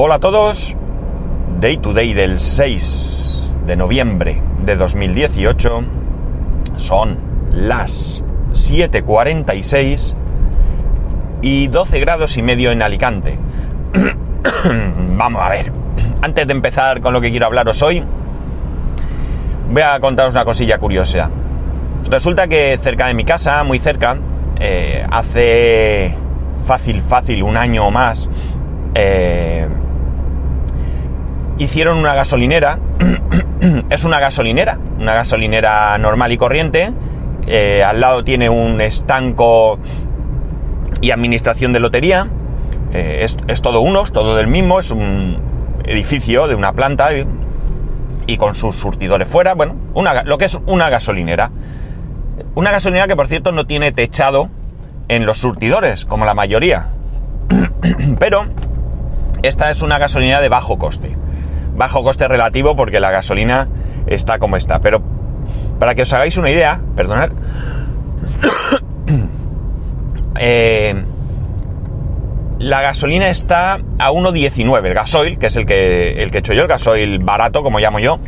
Hola 0.00 0.14
a 0.14 0.18
todos, 0.20 0.76
Day 1.58 1.78
to 1.78 1.92
Day 1.92 2.14
del 2.14 2.38
6 2.38 3.56
de 3.66 3.74
noviembre 3.74 4.40
de 4.64 4.76
2018, 4.76 5.82
son 6.76 7.18
las 7.50 8.22
7.46 8.52 10.14
y 11.42 11.66
12 11.66 11.98
grados 11.98 12.36
y 12.36 12.42
medio 12.42 12.70
en 12.70 12.80
Alicante. 12.80 13.40
Vamos 15.16 15.42
a 15.42 15.48
ver, 15.48 15.72
antes 16.22 16.46
de 16.46 16.52
empezar 16.52 17.00
con 17.00 17.12
lo 17.12 17.20
que 17.20 17.32
quiero 17.32 17.46
hablaros 17.46 17.82
hoy, 17.82 18.04
voy 19.68 19.82
a 19.82 19.98
contaros 19.98 20.32
una 20.32 20.44
cosilla 20.44 20.78
curiosa. 20.78 21.28
Resulta 22.08 22.46
que 22.46 22.78
cerca 22.80 23.08
de 23.08 23.14
mi 23.14 23.24
casa, 23.24 23.64
muy 23.64 23.80
cerca, 23.80 24.16
eh, 24.60 25.04
hace 25.10 26.14
fácil, 26.64 27.02
fácil, 27.02 27.42
un 27.42 27.56
año 27.56 27.88
o 27.88 27.90
más, 27.90 28.28
eh, 28.94 29.66
hicieron 31.58 31.98
una 31.98 32.14
gasolinera. 32.14 32.78
es 33.90 34.04
una 34.04 34.20
gasolinera, 34.20 34.78
una 34.98 35.14
gasolinera 35.14 35.98
normal 35.98 36.32
y 36.32 36.36
corriente. 36.36 36.92
Eh, 37.46 37.82
al 37.82 38.00
lado 38.00 38.24
tiene 38.24 38.48
un 38.48 38.80
estanco 38.80 39.78
y 41.00 41.10
administración 41.10 41.72
de 41.72 41.80
lotería. 41.80 42.28
Eh, 42.92 43.26
es, 43.48 43.62
todo 43.62 43.80
uno, 43.80 44.02
es 44.02 44.12
todo 44.12 44.36
del 44.36 44.46
mismo, 44.46 44.78
es 44.78 44.90
un 44.90 45.38
edificio 45.84 46.48
de 46.48 46.54
una 46.54 46.72
planta 46.72 47.10
y, 48.26 48.36
con 48.36 48.54
sus 48.54 48.76
surtidores 48.76 49.28
fuera. 49.28 49.54
Bueno, 49.54 49.76
una, 49.94 50.22
lo 50.22 50.38
que 50.38 50.44
es 50.46 50.58
una 50.66 50.88
gasolinera. 50.90 51.50
Una 52.54 52.70
gasolinera 52.70 53.06
que 53.06 53.16
por 53.16 53.26
cierto 53.26 53.52
no 53.52 53.66
tiene 53.66 53.92
techado 53.92 54.48
en 55.08 55.26
los 55.26 55.38
surtidores, 55.38 56.04
como 56.04 56.24
la 56.24 56.34
mayoría. 56.34 56.88
Pero 58.18 58.46
esta 59.42 59.70
es 59.70 59.82
una 59.82 59.98
gasolinera 59.98 60.40
de 60.40 60.48
bajo 60.48 60.78
coste 60.78 61.16
bajo 61.78 62.02
coste 62.02 62.28
relativo 62.28 62.76
porque 62.76 63.00
la 63.00 63.10
gasolina 63.10 63.68
está 64.06 64.38
como 64.38 64.56
está. 64.56 64.80
Pero 64.80 65.02
para 65.78 65.94
que 65.94 66.02
os 66.02 66.12
hagáis 66.12 66.36
una 66.36 66.50
idea, 66.50 66.80
perdonad, 66.96 67.30
eh, 70.38 70.94
la 72.58 72.82
gasolina 72.82 73.30
está 73.30 73.74
a 73.98 74.10
1,19. 74.10 74.86
El 74.86 74.94
gasoil, 74.94 75.38
que 75.38 75.46
es 75.46 75.56
el 75.56 75.64
que, 75.64 76.22
el 76.22 76.30
que 76.30 76.38
he 76.38 76.40
hecho 76.40 76.52
yo, 76.52 76.62
el 76.62 76.68
gasoil 76.68 77.20
barato, 77.20 77.62
como 77.62 77.78
llamo 77.78 78.00
yo, 78.00 78.18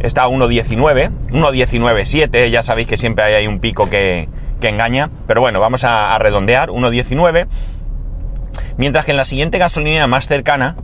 está 0.00 0.24
a 0.24 0.28
1,19. 0.28 1.10
1,197, 1.30 2.50
ya 2.50 2.62
sabéis 2.62 2.88
que 2.88 2.96
siempre 2.96 3.24
hay, 3.24 3.46
un 3.46 3.60
pico 3.60 3.88
que, 3.88 4.28
engaña. 4.60 5.10
Pero 5.28 5.40
bueno, 5.40 5.60
vamos 5.60 5.84
a, 5.84 6.12
a 6.12 6.18
redondear, 6.18 6.70
1,19. 6.70 7.46
Mientras 8.78 9.04
que 9.04 9.12
en 9.12 9.16
la 9.16 9.24
siguiente 9.24 9.58
gasolina 9.58 10.08
más 10.08 10.26
cercana, 10.26 10.76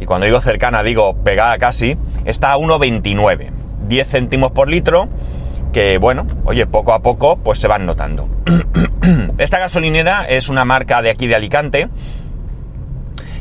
y 0.00 0.06
cuando 0.06 0.26
digo 0.26 0.40
cercana 0.40 0.82
digo 0.82 1.16
pegada 1.22 1.58
casi, 1.58 1.96
está 2.24 2.52
a 2.52 2.58
1,29. 2.58 3.50
10 3.88 4.08
céntimos 4.08 4.52
por 4.52 4.68
litro, 4.68 5.08
que 5.72 5.98
bueno, 5.98 6.26
oye, 6.44 6.66
poco 6.66 6.92
a 6.92 7.00
poco 7.00 7.36
pues 7.36 7.58
se 7.58 7.68
van 7.68 7.86
notando. 7.86 8.28
Esta 9.38 9.58
gasolinera 9.58 10.24
es 10.24 10.48
una 10.48 10.64
marca 10.64 11.02
de 11.02 11.10
aquí 11.10 11.26
de 11.26 11.34
Alicante, 11.34 11.88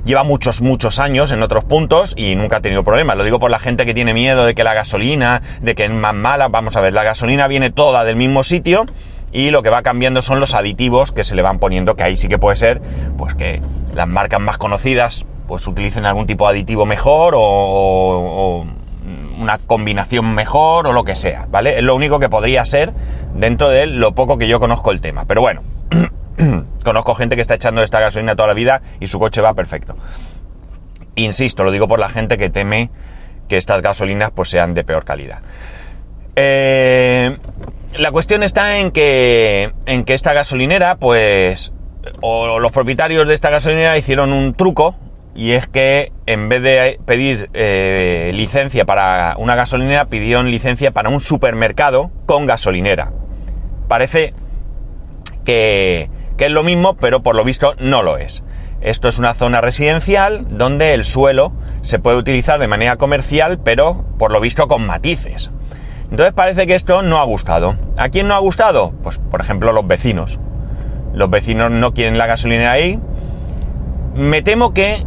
lleva 0.06 0.24
muchos, 0.24 0.62
muchos 0.62 1.00
años 1.00 1.32
en 1.32 1.44
otros 1.44 1.66
puntos 1.66 2.14
y 2.16 2.36
nunca 2.36 2.58
ha 2.58 2.62
tenido 2.62 2.84
problemas. 2.84 3.18
Lo 3.18 3.24
digo 3.24 3.40
por 3.40 3.52
la 3.52 3.60
gente 3.60 3.86
que 3.86 3.94
tiene 3.94 4.14
miedo 4.14 4.46
de 4.46 4.56
que 4.56 4.64
la 4.64 4.74
gasolina, 4.74 5.42
de 5.62 5.76
que 5.76 5.86
es 5.86 5.92
más 5.92 6.16
mala. 6.16 6.48
Vamos 6.48 6.76
a 6.78 6.82
ver, 6.82 6.94
la 6.94 7.04
gasolina 7.04 7.48
viene 7.48 7.70
toda 7.70 8.06
del 8.06 8.16
mismo 8.16 8.44
sitio 8.44 8.86
y 9.32 9.52
lo 9.52 9.62
que 9.62 9.70
va 9.70 9.84
cambiando 9.84 10.22
son 10.22 10.40
los 10.40 10.54
aditivos 10.54 11.12
que 11.12 11.26
se 11.26 11.36
le 11.36 11.42
van 11.42 11.60
poniendo, 11.60 11.96
que 11.96 12.04
ahí 12.04 12.18
sí 12.18 12.30
que 12.30 12.40
puede 12.40 12.56
ser, 12.56 12.82
pues 13.18 13.36
que 13.36 13.62
las 13.94 14.08
marcas 14.08 14.40
más 14.40 14.58
conocidas 14.58 15.26
pues 15.48 15.66
utilicen 15.68 16.06
algún 16.06 16.28
tipo 16.28 16.46
de 16.46 16.52
aditivo 16.52 16.86
mejor 16.86 17.34
o, 17.38 18.66
una 19.40 19.60
combinación 19.60 20.34
mejor 20.34 20.88
o 20.88 20.94
lo 20.94 21.04
que 21.04 21.16
sea, 21.16 21.48
¿vale? 21.50 21.78
Es 21.78 21.84
lo 21.84 21.96
único 21.96 22.20
que 22.20 22.28
podría 22.28 22.66
ser 22.66 22.92
dentro 23.36 23.70
de 23.70 23.86
lo 23.86 24.14
poco 24.14 24.38
que 24.38 24.48
yo 24.48 24.60
conozco 24.60 24.92
el 24.92 25.00
tema. 25.00 25.26
Pero 25.26 25.42
bueno, 25.42 25.62
conozco 26.84 27.16
gente 27.16 27.36
que 27.36 27.42
está 27.42 27.54
echando 27.54 27.84
esta 27.84 28.00
gasolina 28.00 28.36
toda 28.36 28.48
la 28.48 28.54
vida 28.54 28.82
y 29.00 29.08
su 29.08 29.20
coche 29.20 29.42
va 29.42 29.54
perfecto. 29.54 29.96
Insisto, 31.16 31.64
lo 31.64 31.72
digo 31.72 31.88
por 31.88 32.00
la 32.00 32.10
gente 32.10 32.38
que 32.38 32.50
teme 32.50 32.90
que 33.48 33.58
estas 33.58 33.82
gasolinas 33.82 34.32
pues 34.32 34.50
sean 34.50 34.74
de 34.74 34.84
peor 34.84 35.06
calidad. 35.06 35.40
Eh, 36.36 37.38
la 37.98 38.12
cuestión 38.12 38.44
está 38.44 38.80
en 38.80 38.92
que, 38.92 39.74
en 39.86 40.04
que 40.04 40.14
esta 40.14 40.34
gasolinera, 40.34 40.98
pues, 40.98 41.74
o 42.22 42.60
los 42.60 42.72
propietarios 42.72 43.28
de 43.28 43.34
esta 43.34 43.50
gasolinera 43.50 43.98
hicieron 43.98 44.34
un 44.34 44.54
truco, 44.54 44.96
y 45.38 45.52
es 45.52 45.68
que 45.68 46.12
en 46.26 46.50
vez 46.50 46.64
de 46.64 47.00
pedir 47.06 47.52
eh, 47.54 48.32
licencia 48.34 48.86
para 48.86 49.36
una 49.38 49.56
gasolinera, 49.56 50.06
pidieron 50.06 50.50
licencia 50.50 50.92
para 50.92 51.10
un 51.10 51.20
supermercado 51.20 52.10
con 52.26 52.48
gasolinera. 52.48 53.14
Parece 53.88 54.34
que, 55.46 56.10
que 56.38 56.46
es 56.48 56.52
lo 56.52 56.64
mismo, 56.64 56.98
pero 56.98 57.22
por 57.22 57.36
lo 57.36 57.44
visto 57.44 57.76
no 57.80 58.02
lo 58.02 58.18
es. 58.18 58.44
Esto 58.82 59.10
es 59.10 59.20
una 59.20 59.36
zona 59.36 59.62
residencial 59.62 60.48
donde 60.50 60.96
el 60.96 61.04
suelo 61.04 61.54
se 61.82 62.00
puede 62.00 62.18
utilizar 62.18 62.60
de 62.60 62.68
manera 62.68 62.98
comercial, 62.98 63.60
pero 63.64 64.06
por 64.18 64.32
lo 64.32 64.42
visto 64.42 64.68
con 64.68 64.88
matices. 64.88 65.52
Entonces 66.10 66.34
parece 66.34 66.66
que 66.66 66.74
esto 66.74 67.04
no 67.04 67.20
ha 67.20 67.24
gustado. 67.26 67.76
¿A 67.96 68.10
quién 68.10 68.28
no 68.28 68.34
ha 68.34 68.40
gustado? 68.40 68.94
Pues 69.04 69.20
por 69.20 69.42
ejemplo 69.42 69.72
los 69.72 69.86
vecinos. 69.86 70.40
Los 71.14 71.30
vecinos 71.30 71.70
no 71.70 71.94
quieren 71.94 72.18
la 72.18 72.26
gasolinera 72.26 72.72
ahí. 72.72 73.00
Me 74.16 74.42
temo 74.42 74.74
que 74.74 75.06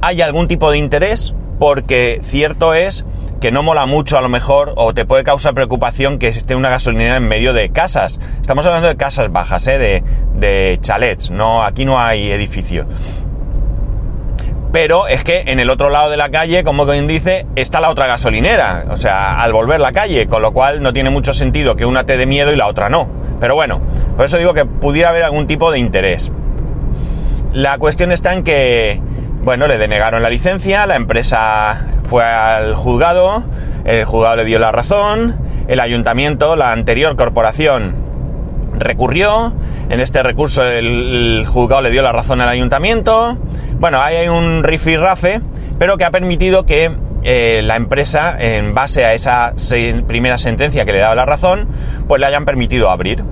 hay 0.00 0.20
algún 0.22 0.48
tipo 0.48 0.70
de 0.70 0.78
interés 0.78 1.34
porque 1.58 2.20
cierto 2.24 2.74
es 2.74 3.04
que 3.40 3.52
no 3.52 3.62
mola 3.62 3.86
mucho 3.86 4.18
a 4.18 4.20
lo 4.20 4.28
mejor 4.28 4.72
o 4.76 4.94
te 4.94 5.04
puede 5.04 5.24
causar 5.24 5.54
preocupación 5.54 6.18
que 6.18 6.28
esté 6.28 6.54
una 6.54 6.70
gasolinera 6.70 7.16
en 7.16 7.28
medio 7.28 7.52
de 7.52 7.70
casas. 7.70 8.18
Estamos 8.40 8.66
hablando 8.66 8.88
de 8.88 8.96
casas 8.96 9.30
bajas, 9.30 9.66
¿eh? 9.68 10.02
de, 10.34 10.78
chalets, 10.80 11.30
no, 11.30 11.62
aquí 11.62 11.84
no 11.84 12.00
hay 12.00 12.30
edificios. 12.30 12.86
Pero 14.72 15.06
es 15.06 15.24
que 15.24 15.44
en 15.46 15.60
el 15.60 15.70
otro 15.70 15.88
lado 15.88 16.10
de 16.10 16.16
la 16.16 16.30
calle, 16.30 16.62
como 16.62 16.86
quien 16.86 17.06
dice, 17.06 17.46
está 17.56 17.80
la 17.80 17.88
otra 17.88 18.06
gasolinera. 18.06 18.84
O 18.90 18.96
sea, 18.96 19.40
al 19.40 19.52
volver 19.52 19.80
la 19.80 19.92
calle, 19.92 20.26
con 20.26 20.42
lo 20.42 20.52
cual 20.52 20.82
no 20.82 20.92
tiene 20.92 21.08
mucho 21.08 21.32
sentido 21.32 21.74
que 21.74 21.86
una 21.86 22.04
te 22.04 22.18
dé 22.18 22.26
miedo 22.26 22.52
y 22.52 22.56
la 22.56 22.66
otra 22.66 22.88
no. 22.90 23.08
Pero 23.40 23.54
bueno, 23.54 23.80
por 24.16 24.26
eso 24.26 24.36
digo 24.36 24.52
que 24.52 24.66
pudiera 24.66 25.08
haber 25.08 25.22
algún 25.22 25.46
tipo 25.46 25.70
de 25.72 25.78
interés. 25.78 26.30
La 27.54 27.78
cuestión 27.78 28.12
está 28.12 28.34
en 28.34 28.42
que 28.42 29.00
bueno, 29.48 29.66
le 29.66 29.78
denegaron 29.78 30.22
la 30.22 30.28
licencia, 30.28 30.86
la 30.86 30.96
empresa 30.96 31.86
fue 32.04 32.22
al 32.22 32.74
juzgado, 32.74 33.42
el 33.86 34.04
juzgado 34.04 34.36
le 34.36 34.44
dio 34.44 34.58
la 34.58 34.72
razón, 34.72 35.36
el 35.68 35.80
ayuntamiento, 35.80 36.54
la 36.54 36.70
anterior 36.70 37.16
corporación, 37.16 37.96
recurrió, 38.78 39.54
en 39.88 40.00
este 40.00 40.22
recurso 40.22 40.62
el, 40.66 41.46
juzgado 41.48 41.80
le 41.80 41.90
dio 41.90 42.02
la 42.02 42.12
razón 42.12 42.42
al 42.42 42.50
ayuntamiento, 42.50 43.38
bueno, 43.80 44.02
ahí 44.02 44.16
hay 44.16 44.28
un 44.28 44.64
rifirrafe, 44.64 45.40
pero 45.78 45.96
que 45.96 46.04
ha 46.04 46.10
permitido 46.10 46.66
que 46.66 46.94
eh, 47.22 47.62
la 47.64 47.76
empresa, 47.76 48.36
en 48.38 48.74
base 48.74 49.06
a 49.06 49.14
esa 49.14 49.54
primera 50.06 50.36
sentencia 50.36 50.84
que 50.84 50.92
le 50.92 50.98
daba 50.98 51.14
la 51.14 51.24
razón, 51.24 51.68
pues 52.06 52.20
le 52.20 52.26
hayan 52.26 52.44
permitido 52.44 52.90
abrir. 52.90 53.24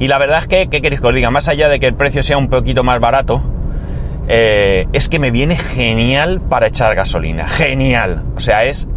Y 0.00 0.08
la 0.08 0.18
verdad 0.18 0.40
es 0.40 0.48
que, 0.48 0.68
¿qué 0.68 0.82
queréis 0.82 1.00
que 1.00 1.06
os 1.06 1.14
diga? 1.14 1.30
Más 1.30 1.48
allá 1.48 1.70
de 1.70 1.80
que 1.80 1.86
el 1.86 1.94
precio 1.94 2.22
sea 2.22 2.36
un 2.36 2.50
poquito 2.50 2.84
más 2.84 3.00
barato, 3.00 3.40
eh, 4.28 4.86
es 4.92 5.08
que 5.08 5.18
me 5.18 5.30
viene 5.30 5.56
genial 5.56 6.40
para 6.40 6.66
echar 6.66 6.94
gasolina. 6.94 7.48
Genial. 7.48 8.24
O 8.36 8.40
sea, 8.40 8.64
es. 8.64 8.88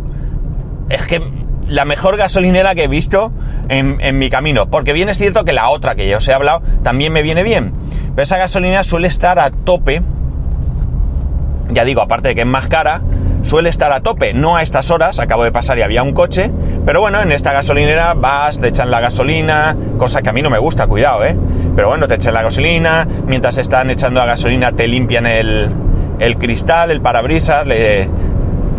Es 0.90 1.02
que 1.08 1.22
la 1.68 1.86
mejor 1.86 2.18
gasolinera 2.18 2.76
que 2.76 2.84
he 2.84 2.88
visto 2.88 3.32
en, 3.70 4.20
mi 4.20 4.30
camino. 4.30 4.70
Porque 4.70 4.94
bien 4.94 5.10
es 5.10 5.18
cierto 5.18 5.44
que 5.46 5.54
la 5.54 5.70
otra 5.70 5.96
que 5.96 6.08
ya 6.08 6.18
os 6.18 6.28
he 6.28 6.34
hablado 6.34 6.62
también 6.84 7.12
me 7.12 7.22
viene 7.22 7.44
bien. 7.44 7.74
Pero 8.10 8.22
esa 8.22 8.38
gasolina 8.38 8.84
suele 8.84 9.08
estar 9.08 9.40
a 9.40 9.50
tope. 9.52 10.02
Ya 11.70 11.84
digo, 11.84 12.02
aparte 12.02 12.30
de 12.30 12.36
que 12.36 12.42
es 12.42 12.48
más 12.48 12.68
cara, 12.68 13.02
suele 13.42 13.70
estar 13.70 13.92
a 13.92 14.02
tope. 14.02 14.34
No 14.34 14.56
a 14.56 14.62
estas 14.62 14.92
horas, 14.92 15.20
acabo 15.20 15.44
de 15.44 15.52
pasar 15.52 15.78
y 15.80 15.82
había 15.82 16.04
un 16.04 16.14
coche. 16.14 16.52
Pero 16.86 17.02
bueno, 17.02 17.22
en 17.22 17.32
esta 17.32 17.52
gasolinera 17.52 18.14
vas, 18.14 18.60
te 18.60 18.68
echan 18.68 18.92
la 18.92 19.00
gasolina, 19.00 19.76
cosa 19.98 20.22
que 20.22 20.30
a 20.30 20.34
mí 20.34 20.44
no 20.44 20.52
me 20.52 20.60
gusta, 20.60 20.86
cuidado, 20.86 21.26
¿eh? 21.26 21.36
Pero 21.76 21.90
bueno, 21.90 22.08
te 22.08 22.16
echan 22.16 22.34
la 22.34 22.42
gasolina, 22.42 23.08
mientras 23.28 23.58
están 23.58 23.90
echando 23.90 24.20
la 24.20 24.26
gasolina 24.26 24.72
te 24.72 24.88
limpian 24.88 25.26
el, 25.26 25.74
cristal, 26.40 26.92
el 26.92 27.02
parabrisas, 27.02 27.66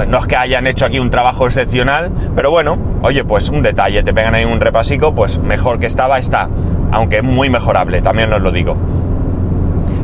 no 0.09 0.19
es 0.19 0.27
que 0.27 0.37
hayan 0.37 0.67
hecho 0.67 0.87
aquí 0.87 0.99
un 0.99 1.11
trabajo 1.11 1.47
excepcional, 1.47 2.11
pero 2.35 2.51
bueno, 2.51 2.79
oye, 3.03 3.25
pues 3.25 3.51
un 3.51 3.63
detalle, 3.63 4.03
te 4.03 4.15
pegan 4.15 4.35
ahí 4.35 4.45
un 4.45 4.61
repasico, 4.61 5.15
pues 5.15 5.39
mejor 5.39 5.79
que 5.79 5.87
estaba 5.87 6.19
está, 6.19 6.49
aunque 6.91 7.23
muy 7.23 7.51
mejorable, 7.51 8.01
también 8.01 8.33
os 8.33 8.41
lo 8.41 8.51
digo. 8.51 8.77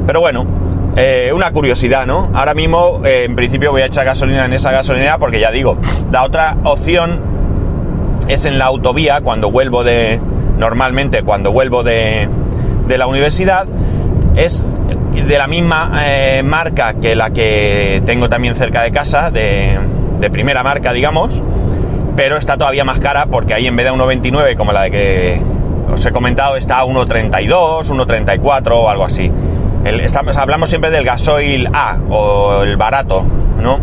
Pero 0.06 0.20
bueno, 0.20 0.46
eh, 0.96 1.30
una 1.34 1.52
curiosidad, 1.52 2.06
¿no? 2.06 2.30
Ahora 2.34 2.52
mismo, 2.52 3.00
eh, 3.04 3.24
en 3.24 3.34
principio, 3.36 3.70
voy 3.70 3.82
a 3.82 3.86
echar 3.86 4.04
gasolina 4.04 4.44
en 4.44 4.52
esa 4.52 4.72
gasolinera 4.72 5.16
porque 5.18 5.40
ya 5.40 5.50
digo, 5.50 5.78
la 6.10 6.24
otra 6.24 6.58
opción 6.64 7.20
es 8.28 8.44
en 8.44 8.58
la 8.58 8.66
autovía 8.66 9.20
cuando 9.22 9.50
vuelvo 9.50 9.84
de. 9.84 10.20
Normalmente, 10.58 11.22
cuando 11.22 11.50
vuelvo 11.50 11.82
de, 11.82 12.28
de 12.86 12.98
la 12.98 13.06
universidad, 13.06 13.66
es 14.36 14.64
de 15.12 15.38
la 15.38 15.46
misma 15.46 15.92
eh, 16.04 16.42
marca 16.42 16.94
que 16.94 17.14
la 17.14 17.30
que 17.30 18.02
tengo 18.06 18.28
también 18.28 18.54
cerca 18.54 18.82
de 18.82 18.90
casa, 18.90 19.30
de, 19.30 19.78
primera 20.30 20.62
marca, 20.62 20.92
digamos, 20.92 21.42
pero 22.14 22.36
está 22.36 22.56
todavía 22.56 22.84
más 22.84 23.00
cara 23.00 23.26
porque 23.26 23.54
ahí 23.54 23.66
en 23.66 23.74
vez 23.74 23.86
de 23.86 23.92
1,29 23.92 24.56
como 24.56 24.72
la 24.72 24.82
de 24.82 24.90
que 24.92 25.42
os 25.92 26.06
he 26.06 26.12
comentado 26.12 26.56
está 26.56 26.78
a 26.78 26.84
1,32, 26.84 27.88
1,34 27.88 28.70
o 28.70 28.88
algo 28.88 29.04
así. 29.04 29.30
estamos, 29.84 30.36
hablamos 30.36 30.68
siempre 30.68 30.92
del 30.92 31.04
gasoil 31.04 31.68
A 31.72 31.98
o 32.08 32.62
el 32.62 32.76
barato, 32.76 33.24
¿no? 33.60 33.80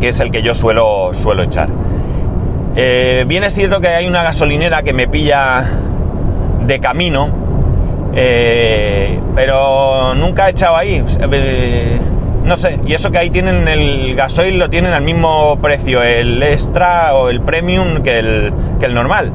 Que 0.00 0.08
es 0.08 0.20
el 0.20 0.30
que 0.30 0.42
yo 0.42 0.54
suelo, 0.54 1.12
suelo 1.14 1.42
echar. 1.42 1.68
Eh, 2.76 3.24
bien 3.26 3.42
es 3.42 3.54
cierto 3.54 3.80
que 3.80 3.88
hay 3.88 4.06
una 4.06 4.22
gasolinera 4.22 4.82
que 4.82 4.92
me 4.92 5.08
pilla 5.08 5.64
de 6.60 6.78
camino, 6.78 7.30
eh, 8.16 9.20
pero 9.34 10.14
nunca 10.14 10.48
he 10.48 10.50
echado 10.52 10.76
ahí. 10.76 11.04
Eh, 11.20 11.98
no 12.44 12.56
sé, 12.56 12.80
y 12.86 12.94
eso 12.94 13.10
que 13.10 13.18
ahí 13.18 13.30
tienen 13.30 13.68
el 13.68 14.14
gasoil 14.16 14.58
lo 14.58 14.70
tienen 14.70 14.92
al 14.92 15.02
mismo 15.02 15.58
precio, 15.60 16.02
el 16.02 16.42
extra 16.42 17.14
o 17.14 17.28
el 17.28 17.42
premium 17.42 18.02
que 18.02 18.18
el, 18.18 18.52
que 18.80 18.86
el 18.86 18.94
normal. 18.94 19.32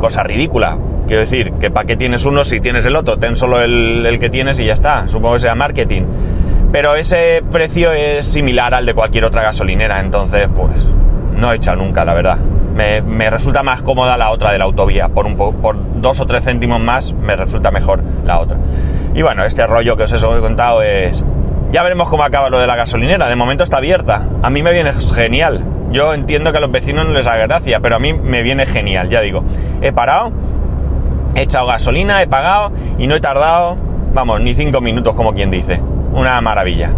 Cosa 0.00 0.22
ridícula. 0.22 0.78
Quiero 1.06 1.22
decir, 1.22 1.52
que 1.54 1.70
para 1.70 1.86
qué 1.86 1.96
tienes 1.96 2.24
uno 2.24 2.44
si 2.44 2.60
tienes 2.60 2.86
el 2.86 2.96
otro, 2.96 3.18
ten 3.18 3.36
solo 3.36 3.60
el, 3.60 4.06
el 4.06 4.18
que 4.18 4.30
tienes 4.30 4.58
y 4.60 4.64
ya 4.64 4.72
está. 4.72 5.08
Supongo 5.08 5.34
que 5.34 5.40
sea 5.40 5.54
marketing. 5.54 6.02
Pero 6.72 6.94
ese 6.94 7.42
precio 7.50 7.92
es 7.92 8.24
similar 8.24 8.72
al 8.72 8.86
de 8.86 8.94
cualquier 8.94 9.24
otra 9.24 9.42
gasolinera, 9.42 10.00
entonces 10.00 10.48
pues 10.54 10.86
no 11.36 11.52
he 11.52 11.56
echado 11.56 11.78
nunca, 11.78 12.04
la 12.04 12.14
verdad. 12.14 12.38
Me, 12.74 13.30
resulta 13.30 13.62
más 13.62 13.82
cómoda 13.82 14.16
la 14.16 14.30
otra 14.30 14.52
de 14.52 14.58
la 14.58 14.64
autovía. 14.64 15.08
Por, 15.08 15.26
un 15.26 15.36
por 15.36 15.76
dos 16.00 16.20
o 16.20 16.26
tres 16.26 16.44
céntimos 16.44 16.80
más 16.80 17.12
me 17.12 17.36
resulta 17.36 17.70
mejor 17.70 18.02
la 18.24 18.38
otra. 18.38 18.56
Y 19.14 19.22
bueno, 19.22 19.44
este 19.44 19.66
rollo 19.66 19.96
que 19.96 20.04
os 20.04 20.12
he 20.12 20.40
contado 20.40 20.82
es... 20.82 21.24
Ya 21.72 21.82
veremos 21.82 22.08
cómo 22.08 22.24
acaba 22.24 22.50
lo 22.50 22.58
de 22.58 22.66
la 22.66 22.76
gasolinera. 22.76 23.28
De 23.28 23.36
momento 23.36 23.64
está 23.64 23.76
abierta. 23.76 24.24
A 24.42 24.50
mí 24.50 24.62
me 24.62 24.72
viene 24.72 24.92
genial. 24.92 25.64
Yo 25.92 26.14
entiendo 26.14 26.52
que 26.52 26.58
a 26.58 26.60
los 26.60 26.70
vecinos 26.70 27.06
no 27.06 27.12
les 27.12 27.26
haga 27.26 27.46
gracia, 27.46 27.80
pero 27.80 27.96
a 27.96 27.98
mí 27.98 28.12
me 28.12 28.42
viene 28.42 28.66
genial. 28.66 29.08
Ya 29.08 29.20
digo, 29.20 29.44
he 29.82 29.92
parado, 29.92 30.32
he 31.34 31.42
echado 31.42 31.66
gasolina, 31.66 32.22
he 32.22 32.28
pagado 32.28 32.72
y 32.98 33.06
no 33.06 33.16
he 33.16 33.20
tardado, 33.20 33.76
vamos, 34.14 34.40
ni 34.40 34.54
cinco 34.54 34.80
minutos 34.80 35.14
como 35.14 35.32
quien 35.34 35.50
dice. 35.50 35.80
Una 36.12 36.40
maravilla. 36.40 36.92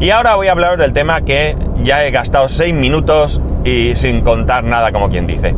Y 0.00 0.10
ahora 0.10 0.36
voy 0.36 0.48
a 0.48 0.52
hablaros 0.52 0.78
del 0.78 0.92
tema 0.92 1.22
que 1.22 1.56
ya 1.82 2.04
he 2.04 2.10
gastado 2.10 2.48
seis 2.48 2.74
minutos 2.74 3.40
y 3.64 3.94
sin 3.94 4.20
contar 4.22 4.64
nada 4.64 4.92
como 4.92 5.08
quien 5.08 5.26
dice. 5.26 5.54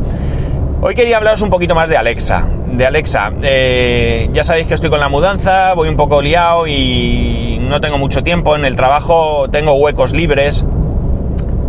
Hoy 0.81 0.95
quería 0.95 1.17
hablaros 1.17 1.41
un 1.41 1.51
poquito 1.51 1.75
más 1.75 1.89
de 1.89 1.97
Alexa. 1.97 2.43
De 2.71 2.85
Alexa, 2.85 3.31
eh, 3.43 4.29
ya 4.33 4.43
sabéis 4.43 4.65
que 4.65 4.73
estoy 4.73 4.89
con 4.89 4.99
la 4.99 5.09
mudanza, 5.09 5.73
voy 5.75 5.89
un 5.89 5.95
poco 5.95 6.21
liado 6.21 6.65
y 6.65 7.59
no 7.61 7.79
tengo 7.81 7.97
mucho 7.99 8.23
tiempo 8.23 8.55
en 8.55 8.65
el 8.65 8.75
trabajo, 8.75 9.47
tengo 9.51 9.73
huecos 9.73 10.13
libres, 10.13 10.65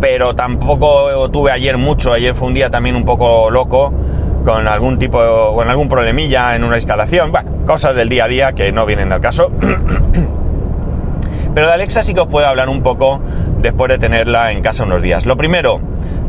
pero 0.01 0.33
tampoco 0.33 1.29
tuve 1.29 1.51
ayer 1.51 1.77
mucho, 1.77 2.11
ayer 2.11 2.33
fue 2.33 2.47
un 2.47 2.53
día 2.55 2.69
también 2.69 2.95
un 2.95 3.05
poco 3.05 3.51
loco, 3.51 3.93
con 4.43 4.67
algún 4.67 4.97
tipo, 4.97 5.19
con 5.55 5.69
algún 5.69 5.87
problemilla 5.89 6.55
en 6.55 6.63
una 6.63 6.77
instalación, 6.77 7.31
bueno, 7.31 7.51
cosas 7.65 7.95
del 7.95 8.09
día 8.09 8.25
a 8.25 8.27
día 8.27 8.53
que 8.53 8.71
no 8.71 8.85
vienen 8.85 9.11
al 9.11 9.21
caso. 9.21 9.51
Pero 11.53 11.67
de 11.67 11.73
Alexa 11.73 12.01
sí 12.01 12.13
que 12.13 12.21
os 12.21 12.27
puedo 12.27 12.47
hablar 12.47 12.67
un 12.67 12.81
poco 12.81 13.21
después 13.63 13.89
de 13.89 13.97
tenerla 13.97 14.51
en 14.51 14.61
casa 14.61 14.83
unos 14.83 15.01
días. 15.01 15.25
Lo 15.25 15.37
primero, 15.37 15.79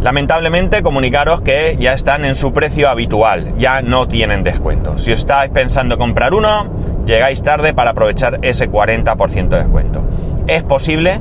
lamentablemente 0.00 0.82
comunicaros 0.82 1.42
que 1.42 1.76
ya 1.78 1.92
están 1.92 2.24
en 2.24 2.36
su 2.36 2.54
precio 2.54 2.88
habitual, 2.88 3.54
ya 3.58 3.82
no 3.82 4.08
tienen 4.08 4.42
descuento. 4.44 4.96
Si 4.96 5.12
estáis 5.12 5.50
pensando 5.50 5.98
comprar 5.98 6.32
uno, 6.32 6.70
llegáis 7.04 7.42
tarde 7.42 7.74
para 7.74 7.90
aprovechar 7.90 8.38
ese 8.42 8.70
40% 8.70 9.48
de 9.48 9.58
descuento. 9.58 10.04
Es 10.46 10.62
posible 10.62 11.20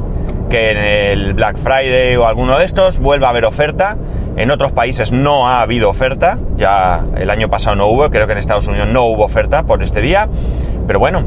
que 0.49 0.71
en 0.71 0.77
el 0.77 1.33
Black 1.33 1.57
Friday 1.57 2.15
o 2.15 2.27
alguno 2.27 2.57
de 2.59 2.65
estos 2.65 2.99
vuelva 2.99 3.27
a 3.27 3.29
haber 3.31 3.45
oferta. 3.45 3.97
En 4.37 4.51
otros 4.51 4.71
países 4.71 5.11
no 5.11 5.47
ha 5.47 5.61
habido 5.61 5.89
oferta, 5.89 6.37
ya 6.57 7.05
el 7.17 7.29
año 7.29 7.49
pasado 7.49 7.75
no 7.75 7.87
hubo, 7.87 8.09
creo 8.09 8.25
que 8.27 8.33
en 8.33 8.39
Estados 8.39 8.67
Unidos 8.67 8.87
no 8.87 9.03
hubo 9.03 9.23
oferta 9.23 9.63
por 9.63 9.83
este 9.83 10.01
día, 10.01 10.27
pero 10.87 10.97
bueno, 10.97 11.23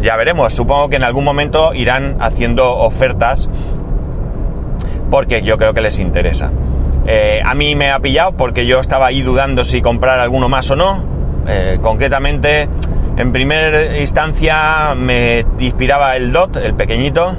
ya 0.00 0.16
veremos, 0.16 0.54
supongo 0.54 0.88
que 0.88 0.96
en 0.96 1.02
algún 1.02 1.24
momento 1.24 1.74
irán 1.74 2.16
haciendo 2.20 2.76
ofertas 2.76 3.48
porque 5.10 5.42
yo 5.42 5.56
creo 5.56 5.74
que 5.74 5.80
les 5.80 5.98
interesa. 5.98 6.52
Eh, 7.06 7.40
a 7.44 7.54
mí 7.54 7.74
me 7.74 7.90
ha 7.90 8.00
pillado 8.00 8.32
porque 8.32 8.66
yo 8.66 8.80
estaba 8.80 9.06
ahí 9.06 9.22
dudando 9.22 9.64
si 9.64 9.80
comprar 9.80 10.20
alguno 10.20 10.48
más 10.48 10.70
o 10.70 10.76
no. 10.76 11.02
Eh, 11.48 11.78
concretamente, 11.80 12.68
en 13.16 13.32
primera 13.32 13.98
instancia 13.98 14.94
me 14.94 15.44
inspiraba 15.58 16.16
el 16.16 16.32
DOT, 16.32 16.58
el 16.58 16.74
pequeñito, 16.74 17.34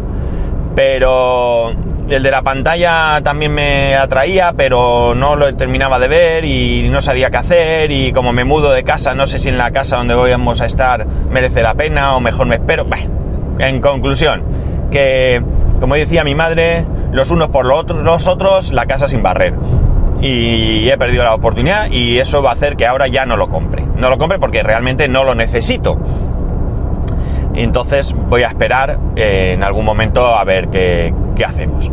pero 0.75 1.71
el 2.09 2.23
de 2.23 2.31
la 2.31 2.41
pantalla 2.41 3.21
también 3.23 3.53
me 3.53 3.95
atraía, 3.95 4.53
pero 4.57 5.13
no 5.13 5.35
lo 5.35 5.53
terminaba 5.55 5.99
de 5.99 6.07
ver 6.07 6.45
y 6.45 6.89
no 6.89 7.01
sabía 7.01 7.29
qué 7.29 7.37
hacer 7.37 7.91
y 7.91 8.11
como 8.11 8.33
me 8.33 8.43
mudo 8.43 8.71
de 8.71 8.83
casa, 8.83 9.13
no 9.13 9.27
sé 9.27 9.37
si 9.37 9.49
en 9.49 9.57
la 9.59 9.71
casa 9.71 9.97
donde 9.97 10.15
vamos 10.15 10.61
a 10.61 10.65
estar 10.65 11.05
merece 11.29 11.61
la 11.61 11.75
pena 11.75 12.15
o 12.15 12.19
mejor 12.19 12.47
me 12.47 12.55
espero. 12.55 12.87
en 13.59 13.81
conclusión, 13.81 14.43
que 14.89 15.43
como 15.79 15.95
decía 15.95 16.23
mi 16.23 16.33
madre, 16.33 16.85
los 17.11 17.31
unos 17.31 17.49
por 17.49 17.65
los 17.65 18.27
otros, 18.27 18.71
la 18.71 18.85
casa 18.85 19.07
sin 19.07 19.23
barrer. 19.23 19.53
Y 20.21 20.89
he 20.89 20.97
perdido 20.97 21.23
la 21.23 21.33
oportunidad 21.33 21.89
y 21.91 22.17
eso 22.17 22.41
va 22.41 22.51
a 22.51 22.53
hacer 22.53 22.75
que 22.75 22.85
ahora 22.85 23.07
ya 23.07 23.25
no 23.25 23.37
lo 23.37 23.47
compre. 23.47 23.85
No 23.95 24.09
lo 24.09 24.17
compre 24.17 24.39
porque 24.39 24.63
realmente 24.63 25.07
no 25.07 25.23
lo 25.23 25.35
necesito. 25.35 25.97
Entonces 27.55 28.13
voy 28.13 28.43
a 28.43 28.47
esperar 28.47 28.99
eh, 29.15 29.53
en 29.53 29.63
algún 29.63 29.85
momento 29.85 30.35
a 30.35 30.43
ver 30.43 30.69
qué, 30.69 31.13
qué 31.35 31.45
hacemos. 31.45 31.91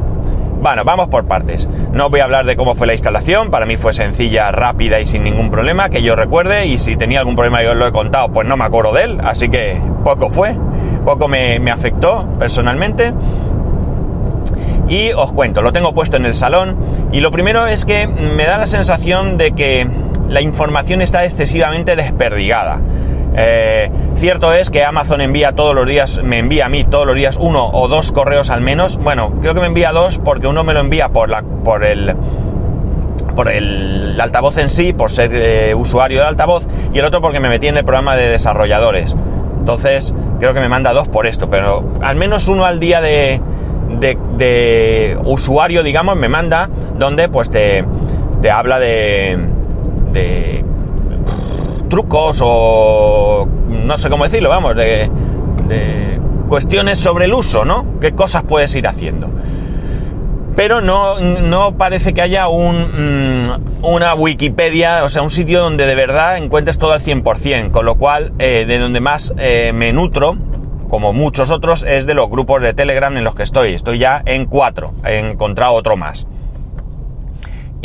Bueno, 0.61 0.85
vamos 0.85 1.09
por 1.09 1.27
partes. 1.27 1.69
No 1.93 2.11
voy 2.11 2.21
a 2.21 2.25
hablar 2.25 2.47
de 2.47 2.57
cómo 2.57 2.75
fue 2.75 2.87
la 2.87 2.95
instalación, 2.95 3.51
para 3.51 3.67
mí 3.67 3.77
fue 3.77 3.93
sencilla, 3.93 4.51
rápida 4.51 5.01
y 5.01 5.07
sin 5.07 5.23
ningún 5.23 5.51
problema, 5.51 5.91
que 5.91 6.03
yo 6.03 6.17
recuerde, 6.17 6.67
y 6.67 6.79
si 6.79 6.97
tenía 6.97 7.21
algún 7.21 7.37
problema 7.37 7.63
yo 7.63 7.73
os 7.73 7.77
lo 7.77 7.87
he 7.87 7.93
contado, 7.93 8.33
pues 8.33 8.49
no 8.49 8.57
me 8.57 8.65
acuerdo 8.65 8.93
de 8.93 9.05
él, 9.05 9.19
así 9.23 9.49
que 9.49 9.81
poco 10.03 10.31
fue, 10.31 10.57
poco 11.05 11.29
me, 11.29 11.61
me 11.61 11.71
afectó 11.71 12.29
personalmente. 12.39 13.13
Y 14.89 15.13
os 15.13 15.33
cuento, 15.33 15.63
lo 15.63 15.73
tengo 15.73 15.95
puesto 15.95 16.17
en 16.17 16.27
el 16.27 16.35
salón, 16.35 16.77
y 17.13 17.21
lo 17.21 17.31
primero 17.31 17.67
es 17.67 17.85
que 17.85 18.07
me 18.07 18.45
da 18.45 18.59
la 18.59 18.67
sensación 18.67 19.37
de 19.37 19.53
que 19.53 19.89
la 20.29 20.41
información 20.41 21.03
está 21.03 21.25
excesivamente 21.25 21.97
desperdigada. 21.97 22.81
Eh, 23.39 23.91
cierto 24.19 24.53
es 24.55 24.71
que 24.71 24.83
Amazon 24.85 25.21
envía 25.21 25.53
todos 25.53 25.75
los 25.75 25.87
días, 25.87 26.21
me 26.23 26.39
envía 26.39 26.67
a 26.67 26.69
mí 26.69 26.85
todos 26.85 27.07
los 27.07 27.15
días 27.15 27.37
uno 27.39 27.69
o 27.71 27.87
dos 27.87 28.13
correos 28.13 28.49
al 28.49 28.63
menos. 28.63 28.97
Bueno, 28.97 29.35
creo 29.41 29.55
que 29.55 29.61
me 29.61 29.67
envía 29.67 29.93
dos 29.93 30.19
porque 30.25 30.47
uno 30.47 30.65
me 30.65 30.73
lo 30.73 30.81
envía 30.81 31.11
por 31.11 31.29
la, 31.29 31.43
por 31.43 31.85
el, 31.85 32.17
por 33.35 33.49
el 33.49 34.19
altavoz 34.21 34.57
en 34.57 34.71
sí, 34.71 34.93
por 34.93 35.11
ser 35.11 35.31
eh, 35.35 35.75
usuario 35.75 36.21
del 36.21 36.29
altavoz, 36.29 36.67
y 36.95 36.99
el 36.99 37.05
otro 37.05 37.21
porque 37.21 37.41
me 37.41 37.49
metí 37.49 37.67
en 37.69 37.77
el 37.77 37.85
programa 37.85 38.17
de 38.17 38.29
desarrolladores. 38.29 39.15
Entonces, 39.59 40.15
creo 40.39 40.55
que 40.55 40.61
me 40.61 40.69
manda 40.69 40.93
dos 40.93 41.09
por 41.09 41.27
esto, 41.27 41.51
pero 41.51 41.85
al 42.01 42.17
menos 42.17 42.49
uno 42.49 42.65
al 42.65 42.81
día 42.81 43.01
de, 43.01 43.43
de, 44.01 45.19
usuario, 45.25 45.83
digamos, 45.83 46.17
me 46.17 46.29
manda, 46.29 46.69
donde 46.99 47.29
pues 47.29 47.51
te, 47.51 47.85
te 48.41 48.51
habla 48.51 48.79
de, 48.79 49.39
de 50.13 50.65
trucos 51.89 52.41
o 52.43 53.49
no 53.69 53.99
sé 53.99 54.11
cómo 54.11 54.25
decirlo, 54.25 54.49
vamos, 54.49 54.77
de, 54.77 55.11
cuestiones 56.49 56.99
sobre 56.99 57.25
el 57.25 57.35
uso, 57.35 57.65
¿no? 57.65 57.99
¿Qué 58.01 58.13
cosas 58.13 58.45
puedes 58.45 58.75
ir 58.77 58.87
haciendo? 58.87 59.31
Pero 60.55 60.81
no, 60.81 61.21
no 61.21 61.77
parece 61.77 62.15
que 62.15 62.23
haya 62.23 62.49
un, 62.49 63.43
mm, 63.43 63.85
una 63.85 64.15
Wikipedia, 64.15 65.05
o 65.05 65.09
sea, 65.09 65.23
un 65.23 65.31
sitio 65.31 65.61
donde 65.61 65.87
de 65.87 65.95
verdad 65.95 66.39
encuentres 66.39 66.79
todo 66.79 66.93
al 66.93 67.03
100%, 67.03 67.71
con 67.73 67.85
lo 67.85 67.97
cual 67.97 68.33
eh, 68.39 68.65
de 68.67 68.79
donde 68.79 69.01
más 69.01 69.35
eh, 69.39 69.73
me 69.75 69.93
nutro, 69.93 70.39
como 70.89 71.13
muchos 71.13 71.51
otros, 71.51 71.83
es 71.83 72.07
de 72.07 72.15
los 72.15 72.29
grupos 72.29 72.63
de 72.63 72.75
Telegram 72.75 73.17
en 73.17 73.25
los 73.25 73.35
que 73.35 73.43
estoy. 73.43 73.75
Estoy 73.75 73.99
ya 73.99 74.23
en 74.25 74.47
cuatro, 74.47 74.95
he 75.05 75.19
encontrado 75.19 75.75
otro 75.75 75.97
más 75.97 76.27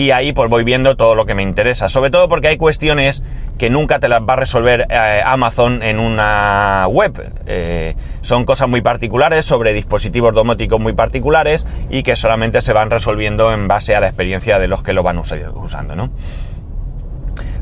y 0.01 0.12
ahí 0.12 0.34
pues 0.34 0.50
voy 0.50 0.63
viendo 0.63 0.96
todo 0.96 1.15
lo 1.15 1.25
que 1.25 1.36
me 1.36 1.43
interesa. 1.43 1.89
Sobre 1.89 2.10
todo 2.10 2.27
porque 2.27 2.48
hay 2.48 2.58
cuestiones 2.58 3.22
que 3.58 3.70
nunca 3.70 4.00
te 4.00 4.10
las 4.10 4.22
va 4.22 4.34
a 4.34 4.38
resolver 4.38 4.88
eh, 4.89 5.22
Amazon 5.24 5.84
en 5.84 6.00
una 6.00 6.88
web. 6.89 7.13
Eh, 7.46 7.96
son 8.22 8.46
cosas 8.46 8.67
muy 8.67 8.81
particulares 8.81 9.46
sobre 9.46 9.74
dispositivos 9.74 10.34
domóticos 10.34 10.79
muy 10.79 10.93
particulares 10.93 11.67
y 11.89 12.03
que 12.03 12.15
solamente 12.15 12.62
se 12.62 12.74
van 12.74 12.89
resolviendo 12.89 13.53
en 13.53 13.67
base 13.67 13.96
a 13.96 14.00
la 14.00 14.08
experiencia 14.08 14.58
de 14.58 14.67
los 14.67 14.81
que 14.81 14.93
lo 14.93 15.03
van 15.03 15.20
usando, 15.20 15.96
¿no? 15.96 16.10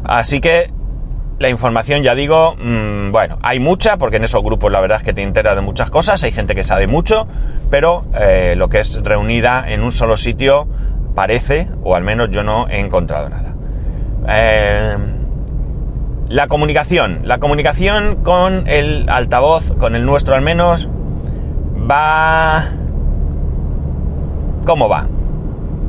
Así 0.05 0.39
que 0.39 0.72
la 1.39 1.50
información, 1.50 2.03
ya 2.03 2.15
digo, 2.15 2.55
mm, 2.62 3.12
bueno, 3.12 3.39
hay 3.41 3.60
mucha, 3.60 3.98
porque 3.98 4.17
en 4.17 4.25
esos 4.25 4.43
grupos 4.43 4.72
la 4.72 4.81
verdad 4.81 4.98
es 4.98 5.03
que 5.03 5.13
te 5.13 5.24
enteras 5.24 5.55
de 5.55 5.62
muchas 5.62 5.89
cosas, 5.89 6.22
hay 6.24 6.31
gente 6.31 6.53
que 6.53 6.63
sabe 6.63 6.86
mucho, 6.86 7.25
pero 7.69 8.03
eh, 8.19 8.55
lo 8.58 8.67
que 8.67 8.81
es 8.81 9.01
reunida 9.03 9.63
en 9.67 9.81
un 9.81 9.91
solo 9.93 10.17
sitio 10.17 10.67
parece, 11.15 11.69
o 11.84 11.96
al 11.96 12.03
menos 12.03 12.29
yo 12.29 12.43
no 12.43 12.67
he 12.69 12.79
encontrado 12.79 13.29
nada. 13.29 13.55
Eh, 14.27 14.98
La 16.27 16.48
comunicación. 16.48 17.22
La 17.24 17.39
comunicación 17.39 18.17
con 18.17 18.67
el 18.67 19.10
altavoz, 19.10 19.74
con 19.79 19.96
el 19.96 20.05
nuestro 20.05 20.36
al 20.36 20.43
menos, 20.43 20.88
va... 21.89 22.65
¿Cómo 24.65 24.88
va? 24.88 25.08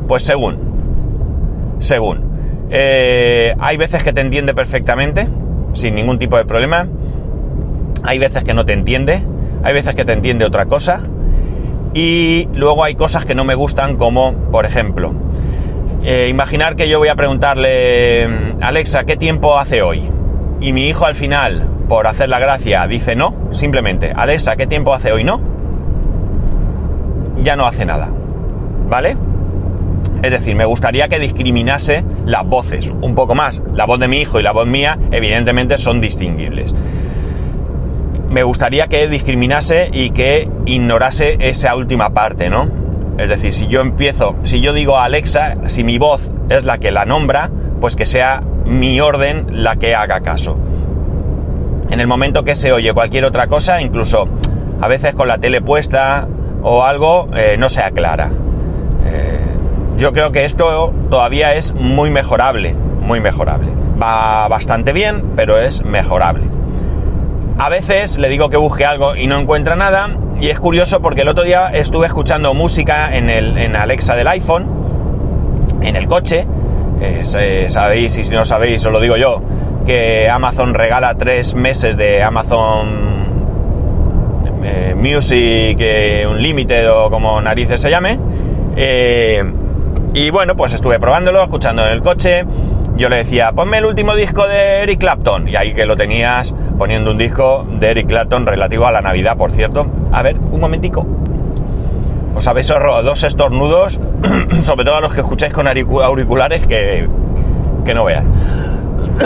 Pues 0.09 0.23
según. 0.23 1.77
Según. 1.79 2.30
Eh, 2.71 3.55
hay 3.59 3.77
veces 3.77 4.03
que 4.03 4.13
te 4.13 4.21
entiende 4.21 4.55
perfectamente, 4.55 5.27
sin 5.75 5.95
ningún 5.95 6.19
tipo 6.19 6.37
de 6.37 6.45
problema. 6.45 6.89
Hay 8.03 8.19
veces 8.19 8.45
que 8.45 8.55
no 8.55 8.65
te 8.65 8.73
entiende. 8.73 9.23
Hay 9.63 9.75
veces 9.75 9.95
que 9.95 10.05
te 10.05 10.13
entiende 10.13 10.45
otra 10.45 10.67
cosa. 10.67 11.01
Y 11.93 12.49
luego 12.55 12.85
hay 12.85 12.95
cosas 12.95 13.25
que 13.25 13.35
no 13.35 13.45
me 13.45 13.55
gustan 13.55 13.97
como, 13.97 14.33
por 14.33 14.65
ejemplo, 14.65 15.13
eh, 16.05 16.29
imaginar 16.31 16.77
que 16.77 16.89
yo 16.89 16.99
voy 16.99 17.09
a 17.09 17.17
preguntarle, 17.17 18.29
Alexa, 18.61 19.05
¿qué 19.05 19.17
tiempo 19.17 19.59
hace 19.59 19.83
hoy? 19.83 20.09
Y 20.61 20.73
mi 20.73 20.89
hijo 20.89 21.05
al 21.05 21.15
final, 21.15 21.69
por 21.89 22.07
hacer 22.07 22.29
la 22.29 22.39
gracia, 22.39 22.87
dice 22.87 23.17
no, 23.17 23.35
simplemente, 23.51 24.13
Alexa, 24.15 24.57
¿qué 24.57 24.67
tiempo 24.67 24.95
hace 24.95 25.13
hoy? 25.13 25.25
No. 25.25 25.41
Ya 27.43 27.57
no 27.57 27.67
hace 27.67 27.85
nada. 27.85 28.09
¿Vale? 28.89 29.17
Es 30.23 30.31
decir, 30.31 30.55
me 30.55 30.65
gustaría 30.65 31.09
que 31.09 31.19
discriminase 31.19 32.05
las 32.27 32.47
voces 32.47 32.91
un 33.01 33.15
poco 33.15 33.35
más. 33.35 33.63
La 33.75 33.87
voz 33.87 33.99
de 33.99 34.09
mi 34.09 34.19
hijo 34.21 34.41
y 34.41 34.43
la 34.43 34.53
voz 34.53 34.67
mía, 34.67 34.99
evidentemente, 35.11 35.79
son 35.79 36.01
distinguibles. 36.01 36.75
Me 38.29 38.43
gustaría 38.43 38.87
que 38.87 39.09
discriminase 39.09 39.91
y 39.93 40.11
que 40.11 40.49
ignorase 40.67 41.37
esa 41.41 41.75
última 41.75 42.11
parte, 42.11 42.49
¿no? 42.49 42.69
Es 43.19 43.29
decir, 43.29 43.53
si 43.53 43.67
yo 43.69 43.81
empiezo, 43.81 44.37
si 44.43 44.61
yo 44.61 44.73
digo 44.73 44.97
a 44.97 45.05
Alexa, 45.05 45.55
si 45.67 45.85
mi 45.85 45.99
voz 45.99 46.31
es 46.49 46.65
la 46.65 46.79
que 46.79 46.91
la 46.91 47.05
nombra, 47.05 47.51
pues 47.81 47.97
que 47.97 48.07
sea 48.07 48.43
mi 48.65 49.01
orden 49.01 49.47
la 49.63 49.77
que 49.77 49.95
haga 49.95 50.21
caso. 50.21 50.59
En 51.91 51.99
el 51.99 52.07
momento 52.07 52.45
que 52.45 52.55
se 52.55 52.73
oye 52.73 52.95
cualquier 52.95 53.25
otra 53.25 53.49
cosa, 53.49 53.83
incluso 53.83 54.29
a 54.81 54.89
veces 54.89 55.15
con 55.15 55.29
la 55.29 55.39
tele 55.39 55.61
puesta 55.61 56.29
o 56.63 56.85
algo, 56.85 57.29
eh, 57.35 57.57
no 57.59 57.69
se 57.69 57.83
aclara. 57.83 58.31
Yo 60.01 60.15
creo 60.15 60.33
que 60.33 60.47
esto 60.47 60.95
todavía 61.11 61.55
es 61.57 61.75
muy 61.75 62.09
mejorable, 62.09 62.75
muy 63.03 63.21
mejorable. 63.21 63.71
Va 64.03 64.49
bastante 64.49 64.95
bien, 64.95 65.35
pero 65.37 65.61
es 65.61 65.85
mejorable. 65.85 66.45
A 67.59 67.69
veces 67.69 68.17
le 68.17 68.31
digo 68.31 68.49
que 68.49 68.57
busque 68.57 68.87
algo 68.87 69.15
y 69.15 69.27
no 69.27 69.39
encuentra 69.39 69.77
nada, 69.77 70.09
y 70.41 70.49
es 70.49 70.59
curioso 70.59 71.03
porque 71.03 71.21
el 71.21 71.29
otro 71.29 71.45
día 71.45 71.69
estuve 71.69 72.07
escuchando 72.07 72.55
música 72.55 73.15
en, 73.15 73.29
el, 73.29 73.59
en 73.59 73.77
Alexa 73.77 74.17
del 74.17 74.27
iPhone, 74.29 74.71
en 75.83 75.97
el 75.97 76.07
coche. 76.07 76.47
Eh, 77.03 77.67
sabéis, 77.69 78.17
y 78.17 78.25
si 78.25 78.33
no 78.33 78.47
sabéis, 78.47 78.83
os 78.87 78.93
lo 78.93 79.01
digo 79.01 79.19
yo, 79.19 79.43
que 79.85 80.31
Amazon 80.31 80.73
regala 80.73 81.19
tres 81.19 81.55
meses 81.55 81.99
de 81.99 82.23
Amazon 82.23 82.89
eh, 84.65 84.95
Music 84.97 85.77
eh, 85.79 86.27
Unlimited 86.27 86.91
o 86.91 87.11
como 87.11 87.39
narices 87.43 87.83
se 87.83 87.91
llame. 87.91 88.19
Y 90.15 90.31
bueno, 90.31 90.57
pues 90.57 90.73
estuve 90.73 90.99
probándolo, 90.99 91.43
escuchando 91.43 91.87
en 91.87 91.93
el 91.93 92.03
coche. 92.03 92.45
Yo 92.97 93.09
le 93.09 93.17
decía, 93.17 93.53
ponme 93.53 93.79
el 93.79 93.87
último 93.87 94.15
disco 94.15 94.47
de 94.47 94.83
Eric 94.83 95.01
Clapton. 95.01 95.49
Y 95.49 95.57
ahí 95.57 95.73
que 95.73 95.87
lo 95.87 95.97
tenías 95.97 96.55
poniendo 96.79 97.11
un 97.11 97.19
disco 97.19 97.67
de 97.69 97.91
Eric 97.91 98.09
Clapton 98.09 98.47
relativo 98.47 98.87
a 98.87 98.93
la 98.93 99.01
Navidad, 99.01 99.37
por 99.37 99.53
cierto. 99.53 99.87
A 100.13 100.23
ver, 100.23 100.37
un 100.39 100.61
momentico. 100.61 101.07
Os 102.35 102.47
habéis 102.47 102.71
ahorrado 102.71 103.03
dos 103.03 103.23
estornudos, 103.23 104.01
sobre 104.65 104.85
todo 104.85 104.97
a 104.97 105.01
los 105.01 105.15
que 105.15 105.21
escucháis 105.21 105.53
con 105.53 105.67
auriculares, 105.69 106.67
que, 106.67 107.09
que 107.85 107.95
no 107.95 108.05
veas. 108.05 108.25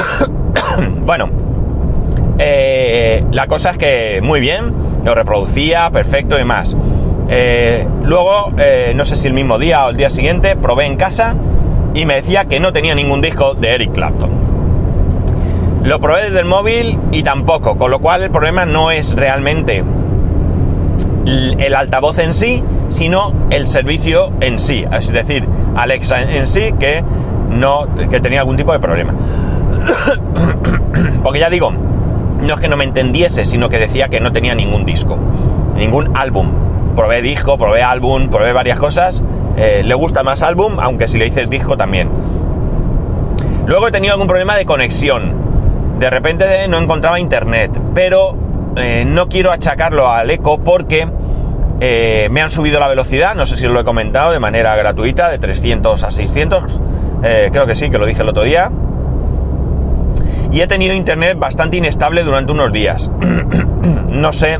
bueno, 1.01 1.31
eh, 2.39 3.25
la 3.31 3.47
cosa 3.47 3.71
es 3.71 3.79
que 3.79 4.21
muy 4.23 4.41
bien, 4.41 4.73
lo 5.05 5.15
reproducía, 5.15 5.91
perfecto 5.91 6.39
y 6.39 6.45
más. 6.45 6.77
Eh, 7.29 7.87
luego, 8.03 8.53
eh, 8.59 8.93
no 8.95 9.05
sé 9.05 9.17
si 9.17 9.29
el 9.29 9.35
mismo 9.35 9.59
día 9.59 9.87
o 9.87 9.91
el 9.91 9.97
día 9.97 10.11
siguiente, 10.11 10.57
probé 10.57 10.87
en 10.87 10.97
casa 10.97 11.35
y 11.95 12.07
me 12.07 12.15
decía 12.15 12.47
que 12.47 12.61
no 12.61 12.73
tenía 12.73 12.95
ningún 12.95 13.21
disco 13.21 13.55
de 13.55 13.75
Eric 13.75 13.93
Clapton. 13.93 14.31
Lo 15.83 16.01
probé 16.01 16.25
desde 16.25 16.41
el 16.41 16.47
móvil 16.47 16.99
y 17.13 17.23
tampoco, 17.23 17.77
con 17.77 17.91
lo 17.91 18.01
cual 18.01 18.23
el 18.23 18.31
problema 18.31 18.65
no 18.65 18.91
es 18.91 19.15
realmente 19.15 19.85
el 21.27 21.75
altavoz 21.75 22.19
en 22.19 22.35
sí, 22.35 22.63
sino 22.89 23.33
el 23.51 23.67
servicio 23.67 24.31
en 24.41 24.59
sí, 24.59 24.85
es 24.93 25.13
decir, 25.13 25.49
Alexa 25.75 26.23
en 26.23 26.47
sí 26.47 26.73
que 26.79 27.03
no 27.51 27.87
que 28.11 28.21
tenía 28.21 28.41
algún 28.41 28.57
tipo 28.57 28.73
de 28.73 28.79
problema. 28.79 29.15
Porque 31.23 31.41
ya 31.41 31.51
digo, 31.51 31.73
no 32.41 32.55
es 32.55 32.61
que 32.61 32.69
no 32.69 32.77
me 32.77 32.85
entendiese, 32.85 33.45
sino 33.45 33.69
que 33.69 33.79
decía 33.79 34.09
que 34.09 34.21
no 34.21 34.33
tenía 34.33 34.55
ningún 34.55 34.85
disco, 34.85 35.19
ningún 35.77 36.17
álbum. 36.17 36.49
Probé 36.95 37.23
disco, 37.23 37.59
probé 37.59 37.83
álbum, 37.83 38.29
probé 38.29 38.53
varias 38.53 38.79
cosas. 38.79 39.23
Eh, 39.57 39.83
le 39.85 39.95
gusta 39.95 40.23
más 40.23 40.43
álbum, 40.43 40.79
aunque 40.81 41.09
si 41.09 41.19
le 41.19 41.27
dices 41.27 41.49
disco 41.51 41.77
también. 41.77 42.11
Luego 43.67 43.89
he 43.89 43.91
tenido 43.91 44.13
algún 44.13 44.27
problema 44.27 44.57
de 44.57 44.67
conexión 44.67 45.45
de 45.99 46.11
repente 46.11 46.69
no 46.69 46.79
encontraba 46.79 47.21
internet, 47.21 47.71
pero 47.95 48.37
eh, 48.77 49.05
no 49.07 49.29
quiero 49.29 49.53
achacarlo 49.53 50.11
al 50.11 50.31
eco 50.31 50.59
porque 50.59 51.09
eh, 51.81 52.29
me 52.31 52.43
han 52.43 52.51
subido 52.51 52.81
la 52.81 52.89
velocidad, 52.89 53.35
no 53.35 53.47
sé 53.47 53.57
si 53.57 53.67
os 53.67 53.73
lo 53.73 53.81
he 53.81 53.85
comentado, 53.85 54.33
de 54.33 54.41
manera 54.41 54.75
gratuita, 54.77 55.31
de 55.31 55.39
300 55.39 56.03
a 56.03 56.11
600, 56.11 56.81
eh, 57.23 57.49
creo 57.53 57.67
que 57.67 57.75
sí, 57.75 57.91
que 57.91 57.99
lo 57.99 58.07
dije 58.07 58.23
el 58.23 58.29
otro 58.29 58.45
día. 58.45 58.71
Y 60.51 60.61
he 60.61 60.67
tenido 60.67 60.95
internet 60.95 61.37
bastante 61.39 61.79
inestable 61.79 62.23
durante 62.23 62.53
unos 62.53 62.73
días. 62.73 63.11
no 64.11 64.33
sé 64.33 64.59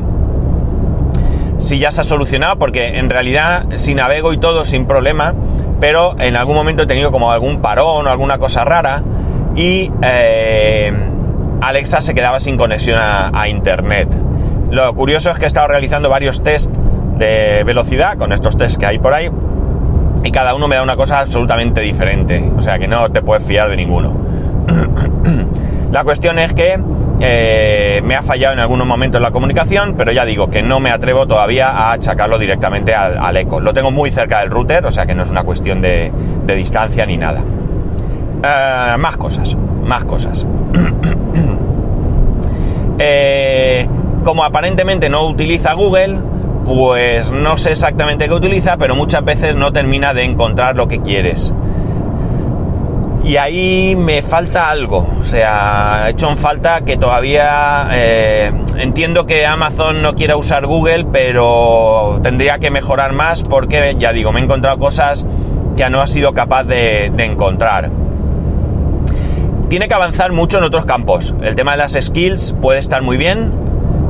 si 1.65 1.79
ya 1.79 1.91
se 1.91 2.01
ha 2.01 2.03
solucionado, 2.03 2.57
porque 2.57 2.99
en 2.99 3.09
realidad 3.09 3.65
si 3.75 3.95
navego 3.95 4.33
y 4.33 4.37
todo 4.37 4.65
sin 4.65 4.85
problema, 4.85 5.33
pero 5.79 6.15
en 6.19 6.35
algún 6.35 6.55
momento 6.55 6.83
he 6.83 6.87
tenido 6.87 7.11
como 7.11 7.31
algún 7.31 7.61
parón 7.61 8.05
o 8.05 8.09
alguna 8.09 8.37
cosa 8.37 8.63
rara 8.63 9.03
y 9.55 9.91
Alexa 11.61 12.01
se 12.01 12.13
quedaba 12.13 12.39
sin 12.39 12.57
conexión 12.57 12.99
a, 13.01 13.47
internet. 13.47 14.07
Lo 14.69 14.93
curioso 14.93 15.31
es 15.31 15.39
que 15.39 15.45
he 15.45 15.47
estado 15.47 15.67
realizando 15.67 16.09
varios 16.09 16.43
test 16.43 16.71
de 17.17 17.63
velocidad 17.63 18.17
con 18.17 18.31
estos 18.31 18.57
tests 18.57 18.77
que 18.77 18.85
hay 18.85 18.99
por 18.99 19.13
ahí 19.13 19.31
y 20.23 20.31
cada 20.31 20.53
uno 20.53 20.67
me 20.67 20.75
da 20.75 20.83
una 20.83 20.95
cosa 20.95 21.19
absolutamente 21.19 21.81
diferente. 21.81 22.51
O 22.55 22.61
sea 22.61 22.77
que 22.77 22.87
no 22.87 23.11
te 23.11 23.23
puedes 23.23 23.43
fiar 23.43 23.69
de 23.69 23.77
ninguno. 23.77 24.15
la 25.91 26.03
cuestión 26.03 26.37
es 26.37 26.53
que 26.53 26.79
eh, 27.21 28.01
me 28.03 28.15
ha 28.15 28.21
fallado 28.21 28.53
en 28.53 28.59
algunos 28.59 28.85
momentos 28.85 29.21
la 29.21 29.31
comunicación, 29.31 29.95
pero 29.97 30.11
ya 30.11 30.25
digo 30.25 30.49
que 30.49 30.61
no 30.61 30.79
me 30.79 30.91
atrevo 30.91 31.27
todavía 31.27 31.69
a 31.69 31.93
achacarlo 31.93 32.37
directamente 32.37 32.93
al, 32.93 33.37
eco. 33.37 33.59
Lo 33.59 33.73
tengo 33.73 33.91
muy 33.91 34.11
cerca 34.11 34.39
del 34.39 34.49
router, 34.49 34.85
o 34.85 34.91
sea 34.91 35.05
que 35.05 35.15
no 35.15 35.23
es 35.23 35.29
una 35.29 35.43
cuestión 35.43 35.81
de, 35.81 36.11
distancia 36.45 37.05
ni 37.05 37.17
nada. 37.17 37.41
Eh, 38.43 38.97
más 38.97 39.17
cosas, 39.17 39.55
más 39.83 40.05
cosas. 40.05 40.45
Eh, 42.97 43.85
como 44.23 44.45
aparentemente 44.45 45.09
no 45.09 45.27
utiliza 45.27 45.73
Google, 45.73 46.17
pues 46.63 47.29
no 47.29 47.57
sé 47.57 47.71
exactamente 47.71 48.29
qué 48.29 48.33
utiliza, 48.33 48.77
pero 48.77 48.95
muchas 48.95 49.25
veces 49.25 49.57
no 49.57 49.73
termina 49.73 50.13
de 50.13 50.23
encontrar 50.23 50.77
lo 50.77 50.87
que 50.87 51.01
quieres. 51.01 51.53
Y 53.25 53.37
ahí 53.37 53.95
me 53.97 54.21
falta 54.21 54.69
algo, 54.69 55.09
o 55.19 55.23
sea, 55.23 56.05
he 56.07 56.11
hecho 56.11 56.29
en 56.29 56.37
falta 56.37 56.81
que 56.85 56.95
todavía 56.95 57.89
eh, 57.91 58.51
entiendo 58.77 59.25
que 59.25 59.45
Amazon 59.47 60.03
no 60.03 60.13
quiera 60.13 60.37
usar 60.37 60.67
Google, 60.67 61.07
pero 61.11 62.19
tendría 62.21 62.59
que 62.59 62.69
mejorar 62.69 63.13
más 63.13 63.41
porque, 63.41 63.95
ya 63.97 64.13
digo, 64.13 64.31
me 64.31 64.39
he 64.39 64.43
encontrado 64.43 64.77
cosas 64.77 65.25
que 65.75 65.89
no 65.89 66.01
ha 66.01 66.07
sido 66.07 66.33
capaz 66.33 66.65
de 66.65 67.05
encontrar 67.17 67.89
tiene 69.69 69.87
que 69.87 69.93
avanzar 69.93 70.31
mucho 70.31 70.59
en 70.59 70.63
otros 70.63 70.85
campos. 70.85 71.33
El 71.41 71.55
tema 71.55 71.71
de 71.71 71.77
las 71.77 71.97
skills 71.99 72.53
puede 72.61 72.79
estar 72.79 73.01
muy 73.01 73.17
bien, 73.17 73.51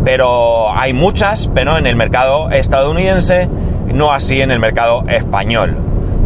pero 0.04 0.72
hay 0.72 0.94
muchas, 0.94 1.50
pero 1.54 1.78
en 1.78 1.88
el 1.88 1.96
mercado 1.96 2.50
estadounidense, 2.52 3.50
no 3.88 4.12
así 4.12 4.42
en 4.42 4.52
el 4.52 4.60
mercado 4.60 5.04
español. 5.08 5.78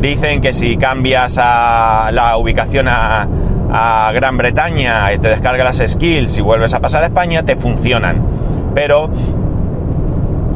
Dicen 0.02 0.40
que 0.40 0.54
si 0.54 0.78
cambias 0.78 1.38
a 1.38 2.10
la 2.14 2.38
ubicación 2.38 2.88
a, 2.88 3.28
Gran 4.14 4.38
Bretaña 4.38 5.14
y 5.14 5.20
te 5.20 5.28
descargas 5.28 5.80
las 5.80 5.92
skills 5.92 6.38
y 6.40 6.42
vuelves 6.42 6.74
a 6.74 6.80
pasar 6.80 7.04
a 7.04 7.06
España, 7.08 7.44
te 7.44 7.56
funcionan. 7.56 8.26
Pero 8.74 9.12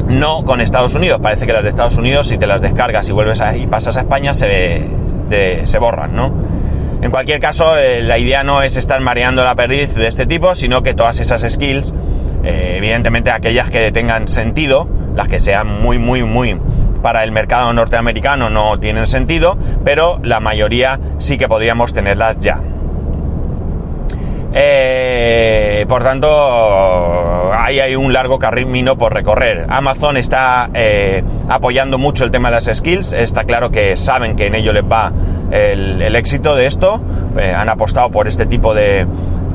no 0.08 0.44
con 0.44 0.60
Estados 0.60 0.94
Unidos. 0.94 1.20
Parece 1.22 1.46
que 1.46 1.52
las 1.52 1.62
de 1.62 1.68
Estados 1.68 1.96
Unidos, 1.96 2.26
si 2.26 2.38
te 2.38 2.46
las 2.46 2.60
descargas 2.60 3.08
y 3.08 3.12
vuelves 3.12 3.40
a, 3.40 3.56
y 3.56 3.66
pasas 3.66 3.96
a 3.96 4.00
España, 4.00 4.34
se, 4.34 4.88
se 5.62 5.78
borran, 5.78 6.16
¿no? 6.16 6.32
En 7.02 7.10
cualquier 7.10 7.38
caso, 7.38 7.78
eh, 7.78 8.02
la 8.02 8.18
idea 8.18 8.42
no 8.44 8.62
es 8.62 8.76
estar 8.76 8.98
mareando 9.00 9.44
la 9.44 9.54
perdiz 9.54 9.94
de 9.94 10.08
este 10.08 10.26
tipo, 10.26 10.54
sino 10.54 10.82
que 10.82 10.94
todas 10.94 11.20
esas 11.20 11.42
skills, 11.42 11.92
eh, 12.42 12.76
evidentemente 12.78 13.30
aquellas 13.30 13.68
que 13.68 13.92
tengan 13.92 14.26
sentido, 14.26 14.88
las 15.14 15.28
que 15.28 15.38
sean 15.38 15.82
muy, 15.82 15.98
muy, 15.98 16.24
muy 16.24 16.58
para 17.04 17.22
el 17.22 17.32
mercado 17.32 17.70
norteamericano 17.74 18.48
no 18.48 18.80
tienen 18.80 19.06
sentido, 19.06 19.58
pero 19.84 20.18
la 20.22 20.40
mayoría 20.40 20.98
sí 21.18 21.36
que 21.36 21.48
podríamos 21.48 21.92
tenerlas 21.92 22.38
ya. 22.40 22.62
Eh, 24.54 25.84
por 25.86 26.02
tanto, 26.02 27.52
ahí 27.52 27.80
hay 27.80 27.94
un 27.94 28.14
largo 28.14 28.38
camino 28.38 28.96
por 28.96 29.12
recorrer. 29.12 29.66
Amazon 29.68 30.16
está 30.16 30.70
eh, 30.72 31.22
apoyando 31.46 31.98
mucho 31.98 32.24
el 32.24 32.30
tema 32.30 32.48
de 32.48 32.54
las 32.54 32.74
skills. 32.74 33.12
Está 33.12 33.44
claro 33.44 33.70
que 33.70 33.98
saben 33.98 34.34
que 34.34 34.46
en 34.46 34.54
ello 34.54 34.72
les 34.72 34.84
va 34.84 35.12
el, 35.50 36.16
éxito 36.16 36.56
de 36.56 36.64
esto. 36.64 37.02
Eh, 37.36 37.52
han 37.54 37.68
apostado 37.68 38.10
por 38.10 38.28
este 38.28 38.46
tipo 38.46 38.72
de, 38.72 39.06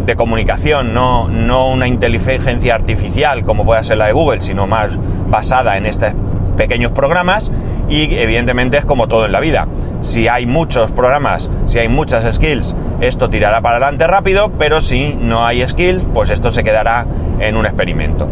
de 0.06 0.16
comunicación, 0.16 0.94
no, 0.94 1.28
no 1.30 1.70
una 1.70 1.88
inteligencia 1.88 2.76
artificial 2.76 3.44
como 3.44 3.66
puede 3.66 3.82
ser 3.82 3.98
la 3.98 4.06
de 4.06 4.14
Google, 4.14 4.42
sino 4.42 4.68
más 4.68 4.92
basada 5.30 5.78
en 5.78 5.88
estos 5.88 6.14
pequeños 6.60 6.92
programas 6.92 7.50
y 7.90 8.14
evidentemente 8.16 8.78
es 8.78 8.86
como 8.86 9.08
todo 9.08 9.26
en 9.26 9.32
la 9.32 9.40
vida. 9.40 9.68
Si 10.02 10.28
hay 10.28 10.46
muchos 10.46 10.92
programas, 10.92 11.50
si 11.66 11.80
hay 11.80 11.88
muchas 11.88 12.36
skills, 12.36 12.76
esto 13.00 13.30
tirará 13.30 13.62
para 13.62 13.78
adelante 13.78 14.06
rápido, 14.08 14.52
pero 14.60 14.82
si 14.82 15.16
no 15.16 15.46
hay 15.46 15.66
skills, 15.66 16.06
pues 16.14 16.30
esto 16.30 16.52
se 16.52 16.66
quedará 16.66 17.08
en 17.40 17.56
un 17.56 17.66
experimento. 17.66 18.30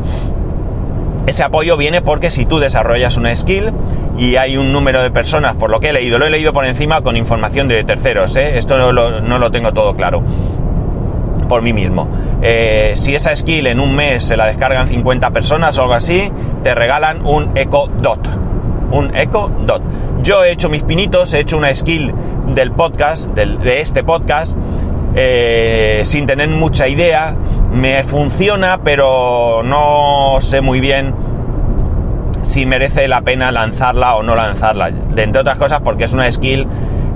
Ese 1.25 1.43
apoyo 1.43 1.77
viene 1.77 2.01
porque 2.01 2.29
si 2.29 2.45
tú 2.45 2.59
desarrollas 2.59 3.15
una 3.15 3.33
skill 3.33 3.71
y 4.17 4.35
hay 4.35 4.57
un 4.57 4.73
número 4.73 5.01
de 5.01 5.09
personas, 5.09 5.55
por 5.55 5.69
lo 5.69 5.79
que 5.79 5.89
he 5.89 5.93
leído, 5.93 6.19
lo 6.19 6.25
he 6.25 6.29
leído 6.29 6.51
por 6.51 6.65
encima 6.65 7.01
con 7.01 7.15
información 7.15 7.69
de 7.69 7.83
terceros, 7.85 8.35
¿eh? 8.35 8.57
esto 8.57 8.77
no 8.77 8.91
lo, 8.91 9.21
no 9.21 9.39
lo, 9.39 9.51
tengo 9.51 9.71
todo 9.71 9.95
claro 9.95 10.21
por 11.47 11.61
mí 11.61 11.71
mismo. 11.71 12.09
Eh, 12.41 12.93
si 12.95 13.15
esa 13.15 13.35
skill 13.35 13.67
en 13.67 13.79
un 13.79 13.95
mes 13.95 14.23
se 14.23 14.37
la 14.37 14.45
descargan 14.47 14.87
50 14.87 15.31
personas 15.31 15.77
o 15.77 15.81
algo 15.81 15.93
así, 15.93 16.31
te 16.63 16.75
regalan 16.75 17.25
un 17.25 17.57
Eco 17.57 17.87
Dot. 17.87 18.27
Un 18.91 19.15
Eco 19.15 19.51
Dot. 19.65 19.81
Yo 20.21 20.43
he 20.43 20.51
hecho 20.51 20.69
mis 20.69 20.83
pinitos, 20.83 21.33
he 21.33 21.39
hecho 21.39 21.57
una 21.57 21.73
skill 21.73 22.13
del 22.53 22.71
podcast, 22.71 23.27
de 23.29 23.81
este 23.81 24.03
podcast, 24.03 24.57
eh, 25.15 26.01
sin 26.05 26.27
tener 26.27 26.49
mucha 26.49 26.87
idea. 26.87 27.35
Me 27.71 28.03
funciona, 28.03 28.81
pero 28.83 29.61
no 29.63 30.37
sé 30.41 30.61
muy 30.61 30.79
bien 30.79 31.13
si 32.43 32.65
merece 32.65 33.07
la 33.07 33.21
pena 33.21 33.51
lanzarla 33.51 34.15
o 34.15 34.23
no 34.23 34.35
lanzarla. 34.35 34.91
De, 34.91 35.23
entre 35.23 35.41
otras 35.41 35.57
cosas 35.57 35.81
porque 35.81 36.05
es 36.05 36.13
una 36.13 36.31
skill 36.31 36.67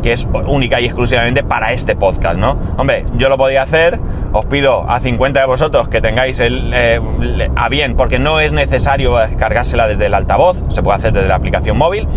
que 0.01 0.13
es 0.13 0.27
única 0.47 0.79
y 0.79 0.85
exclusivamente 0.85 1.43
para 1.43 1.73
este 1.73 1.95
podcast, 1.95 2.37
¿no? 2.37 2.57
Hombre, 2.77 3.05
yo 3.15 3.29
lo 3.29 3.37
podía 3.37 3.63
hacer, 3.63 3.99
os 4.33 4.45
pido 4.45 4.89
a 4.89 4.99
50 4.99 5.39
de 5.39 5.45
vosotros 5.45 5.89
que 5.89 6.01
tengáis 6.01 6.39
el, 6.39 6.71
eh, 6.73 6.99
a 7.55 7.69
bien, 7.69 7.95
porque 7.95 8.19
no 8.19 8.39
es 8.39 8.51
necesario 8.51 9.15
cargársela 9.37 9.87
desde 9.87 10.07
el 10.07 10.13
altavoz, 10.13 10.63
se 10.69 10.81
puede 10.83 10.97
hacer 10.97 11.13
desde 11.13 11.27
la 11.27 11.35
aplicación 11.35 11.77
móvil. 11.77 12.07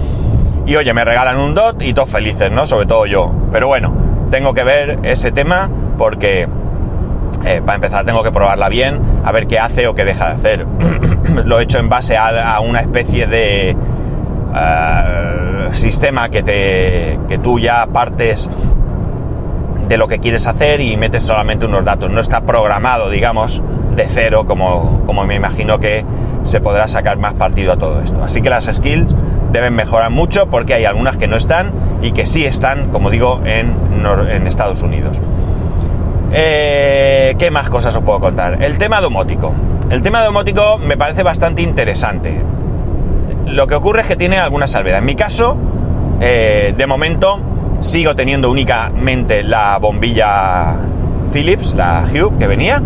Y 0.67 0.77
oye, 0.77 0.95
me 0.95 1.05
regalan 1.05 1.39
un 1.39 1.55
dot 1.55 1.83
y 1.83 1.93
todos 1.93 2.09
felices, 2.09 2.51
¿no? 2.51 2.67
Sobre 2.67 2.87
todo 2.87 3.05
yo. 3.05 3.33
Pero 3.53 3.69
bueno, 3.69 3.95
tengo 4.31 4.55
que 4.55 4.65
ver 4.65 4.99
ese 5.03 5.31
tema 5.31 5.71
porque 5.99 6.49
eh, 7.45 7.61
para 7.61 7.75
empezar 7.75 8.05
tengo 8.05 8.23
que 8.23 8.33
probarla 8.33 8.69
bien, 8.69 9.01
a 9.23 9.33
ver 9.33 9.47
qué 9.47 9.59
hace 9.59 9.87
o 9.87 9.95
qué 9.95 10.05
deja 10.05 10.29
de 10.29 10.35
hacer. 10.35 10.67
Lo 11.45 11.61
he 11.61 11.65
hecho 11.65 11.79
en 11.79 11.89
base 11.89 12.17
a, 12.17 12.61
una 12.61 12.81
especie 12.81 13.27
de 13.27 13.77
eh, 14.55 15.34
sistema 15.75 16.29
que, 16.29 16.43
te, 16.43 17.19
que 17.29 17.39
tú 17.39 17.59
ya 17.59 17.87
partes 17.87 18.49
de 19.89 19.97
lo 19.97 20.09
que 20.09 20.19
quieres 20.19 20.47
hacer 20.47 20.81
y 20.81 20.97
metes 20.97 21.25
solamente 21.25 21.67
unos 21.67 21.85
datos. 21.85 22.11
No 22.11 22.21
está 22.21 22.43
programado, 22.43 23.11
digamos, 23.11 23.63
de 23.95 24.07
cero 24.09 24.45
como, 24.47 25.03
como 25.07 25.25
me 25.25 25.35
imagino 25.35 25.79
que 25.79 26.05
se 26.43 26.61
podrá 26.61 26.89
sacar 26.89 27.19
más 27.19 27.35
partido 27.35 27.73
a 27.73 27.77
todo 27.77 28.01
esto. 28.01 28.23
Así 28.23 28.43
que 28.43 28.51
las 28.51 28.65
skills 28.65 29.15
deben 29.53 29.75
mejorar 29.75 30.11
mucho 30.11 30.49
porque 30.51 30.75
hay 30.75 30.85
algunas 30.85 31.17
que 31.17 31.27
no 31.27 31.37
están 31.37 31.73
y 32.03 32.13
que 32.13 32.27
sí 32.27 32.45
están, 32.45 32.89
como 32.89 33.11
digo, 33.11 33.41
en, 33.45 33.75
en 34.29 34.47
Estados 34.47 34.83
Unidos. 34.83 35.21
Eh, 36.33 37.37
¿Qué 37.39 37.51
más 37.51 37.69
cosas 37.69 37.95
os 37.95 38.03
puedo 38.03 38.21
contar? 38.21 38.63
El 38.63 38.79
tema 38.79 39.01
domótico. 39.01 39.55
El 39.91 40.03
tema 40.03 40.23
domótico 40.23 40.79
me 40.79 40.97
parece 40.97 41.23
bastante 41.23 41.63
interesante. 41.63 42.43
Lo 43.47 43.67
que 43.67 43.75
ocurre 43.75 44.03
es 44.03 44.07
que 44.07 44.17
tiene 44.17 44.39
alguna 44.39 44.67
salvedad. 44.67 44.99
En 44.99 45.05
mi 45.05 45.15
caso, 45.15 45.57
eh, 46.21 46.75
de 46.77 46.87
momento, 46.87 47.41
sigo 47.81 48.15
teniendo 48.15 48.51
únicamente 48.51 49.43
la 49.43 49.79
bombilla 49.79 50.77
Philips, 51.33 51.75
la 51.75 52.05
Hue 52.11 52.37
que 52.39 52.47
venía. 52.47 52.83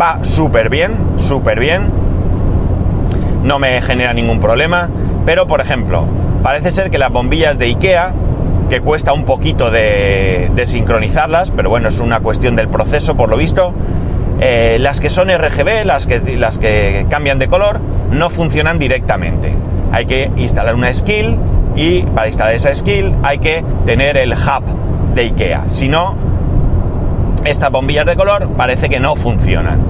Va 0.00 0.24
súper 0.24 0.70
bien, 0.70 0.96
súper 1.16 1.60
bien. 1.60 1.90
No 3.42 3.58
me 3.58 3.80
genera 3.82 4.12
ningún 4.12 4.40
problema. 4.40 4.88
Pero, 5.24 5.46
por 5.46 5.60
ejemplo, 5.60 6.04
parece 6.42 6.70
ser 6.70 6.90
que 6.90 6.98
las 6.98 7.10
bombillas 7.10 7.58
de 7.58 7.66
IKEA 7.66 8.14
que 8.68 8.80
cuesta 8.80 9.12
un 9.12 9.24
poquito 9.24 9.70
de, 9.70 10.50
sincronizarlas, 10.64 11.50
pero 11.50 11.70
bueno, 11.70 11.88
es 11.88 12.00
una 12.00 12.20
cuestión 12.20 12.56
del 12.56 12.68
proceso 12.68 13.16
por 13.16 13.28
lo 13.28 13.36
visto. 13.36 13.72
Eh, 14.40 14.76
las 14.80 15.00
que 15.00 15.08
son 15.08 15.28
RGB, 15.28 15.84
las 15.84 16.06
que, 16.06 16.36
las 16.36 16.58
que 16.58 17.06
cambian 17.08 17.38
de 17.38 17.48
color, 17.48 17.80
no 18.10 18.30
funcionan 18.30 18.78
directamente. 18.78 19.54
Hay 19.92 20.06
que 20.06 20.30
instalar 20.36 20.74
una 20.74 20.92
skill 20.92 21.38
y 21.74 22.02
para 22.02 22.26
instalar 22.28 22.54
esa 22.54 22.74
skill 22.74 23.14
hay 23.22 23.38
que 23.38 23.64
tener 23.84 24.16
el 24.16 24.32
hub 24.32 25.14
de 25.14 25.22
IKEA. 25.22 25.68
Si 25.68 25.88
no, 25.88 26.16
estas 27.44 27.70
bombillas 27.70 28.06
de 28.06 28.16
color 28.16 28.50
parece 28.56 28.88
que 28.88 29.00
no 29.00 29.16
funcionan. 29.16 29.80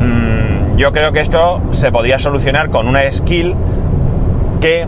Mm, 0.00 0.76
yo 0.76 0.92
creo 0.92 1.12
que 1.12 1.20
esto 1.20 1.62
se 1.70 1.92
podría 1.92 2.18
solucionar 2.18 2.70
con 2.70 2.88
una 2.88 3.10
skill 3.12 3.54
que 4.60 4.86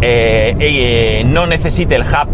eh, 0.00 0.56
eh, 0.60 1.24
no 1.26 1.46
necesite 1.46 1.96
el 1.96 2.02
hub 2.02 2.28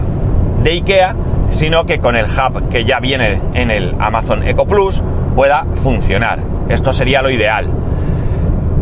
de 0.62 0.72
IKEA, 0.72 1.14
sino 1.50 1.86
que 1.86 1.98
con 1.98 2.16
el 2.16 2.26
hub 2.26 2.68
que 2.68 2.84
ya 2.84 3.00
viene 3.00 3.40
en 3.54 3.70
el 3.70 3.94
Amazon 3.98 4.46
Eco 4.46 4.66
Plus 4.66 5.02
pueda 5.34 5.66
funcionar. 5.76 6.40
Esto 6.68 6.92
sería 6.92 7.22
lo 7.22 7.30
ideal. 7.30 7.68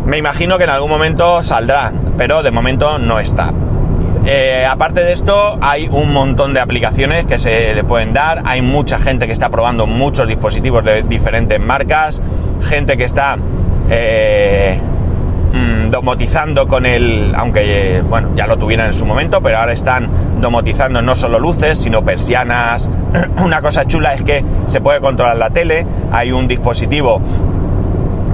Me 0.05 0.17
imagino 0.17 0.57
que 0.57 0.63
en 0.63 0.69
algún 0.69 0.89
momento 0.89 1.43
saldrá, 1.43 1.91
pero 2.17 2.41
de 2.43 2.51
momento 2.51 2.97
no 2.97 3.19
está. 3.19 3.53
Eh, 4.25 4.65
aparte 4.69 5.01
de 5.01 5.13
esto, 5.13 5.57
hay 5.61 5.87
un 5.91 6.13
montón 6.13 6.53
de 6.53 6.59
aplicaciones 6.59 7.25
que 7.25 7.39
se 7.39 7.73
le 7.73 7.83
pueden 7.83 8.13
dar. 8.13 8.43
Hay 8.45 8.61
mucha 8.61 8.99
gente 8.99 9.27
que 9.27 9.33
está 9.33 9.49
probando 9.49 9.87
muchos 9.87 10.27
dispositivos 10.27 10.83
de 10.83 11.03
diferentes 11.03 11.59
marcas. 11.59 12.21
Gente 12.61 12.97
que 12.97 13.05
está 13.05 13.37
Mm, 15.51 15.89
domotizando 15.89 16.67
con 16.67 16.85
el, 16.85 17.33
aunque 17.35 18.03
bueno, 18.07 18.29
ya 18.35 18.45
lo 18.45 18.57
tuvieran 18.57 18.87
en 18.87 18.93
su 18.93 19.05
momento, 19.05 19.41
pero 19.41 19.57
ahora 19.57 19.73
están 19.73 20.07
domotizando 20.41 21.01
no 21.01 21.15
solo 21.15 21.39
luces, 21.39 21.77
sino 21.77 22.03
persianas. 22.03 22.89
Una 23.43 23.61
cosa 23.61 23.85
chula 23.85 24.13
es 24.13 24.23
que 24.23 24.43
se 24.65 24.81
puede 24.81 25.01
controlar 25.01 25.37
la 25.37 25.49
tele, 25.49 25.85
hay 26.11 26.31
un 26.31 26.47
dispositivo 26.47 27.21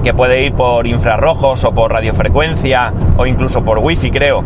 que 0.02 0.14
puede 0.14 0.44
ir 0.44 0.52
por 0.52 0.86
infrarrojos 0.86 1.64
o 1.64 1.72
por 1.72 1.92
radiofrecuencia 1.92 2.92
o 3.16 3.26
incluso 3.26 3.64
por 3.64 3.78
wifi 3.80 4.10
creo, 4.10 4.44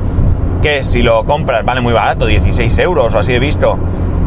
que 0.63 0.85
si 0.85 1.03
lo 1.03 1.25
compras 1.25 1.65
vale 1.65 1.81
muy 1.81 1.93
barato, 1.93 2.27
16 2.27 2.79
euros 2.79 3.15
o 3.15 3.19
así 3.19 3.35
he 3.35 3.39
visto. 3.39 3.79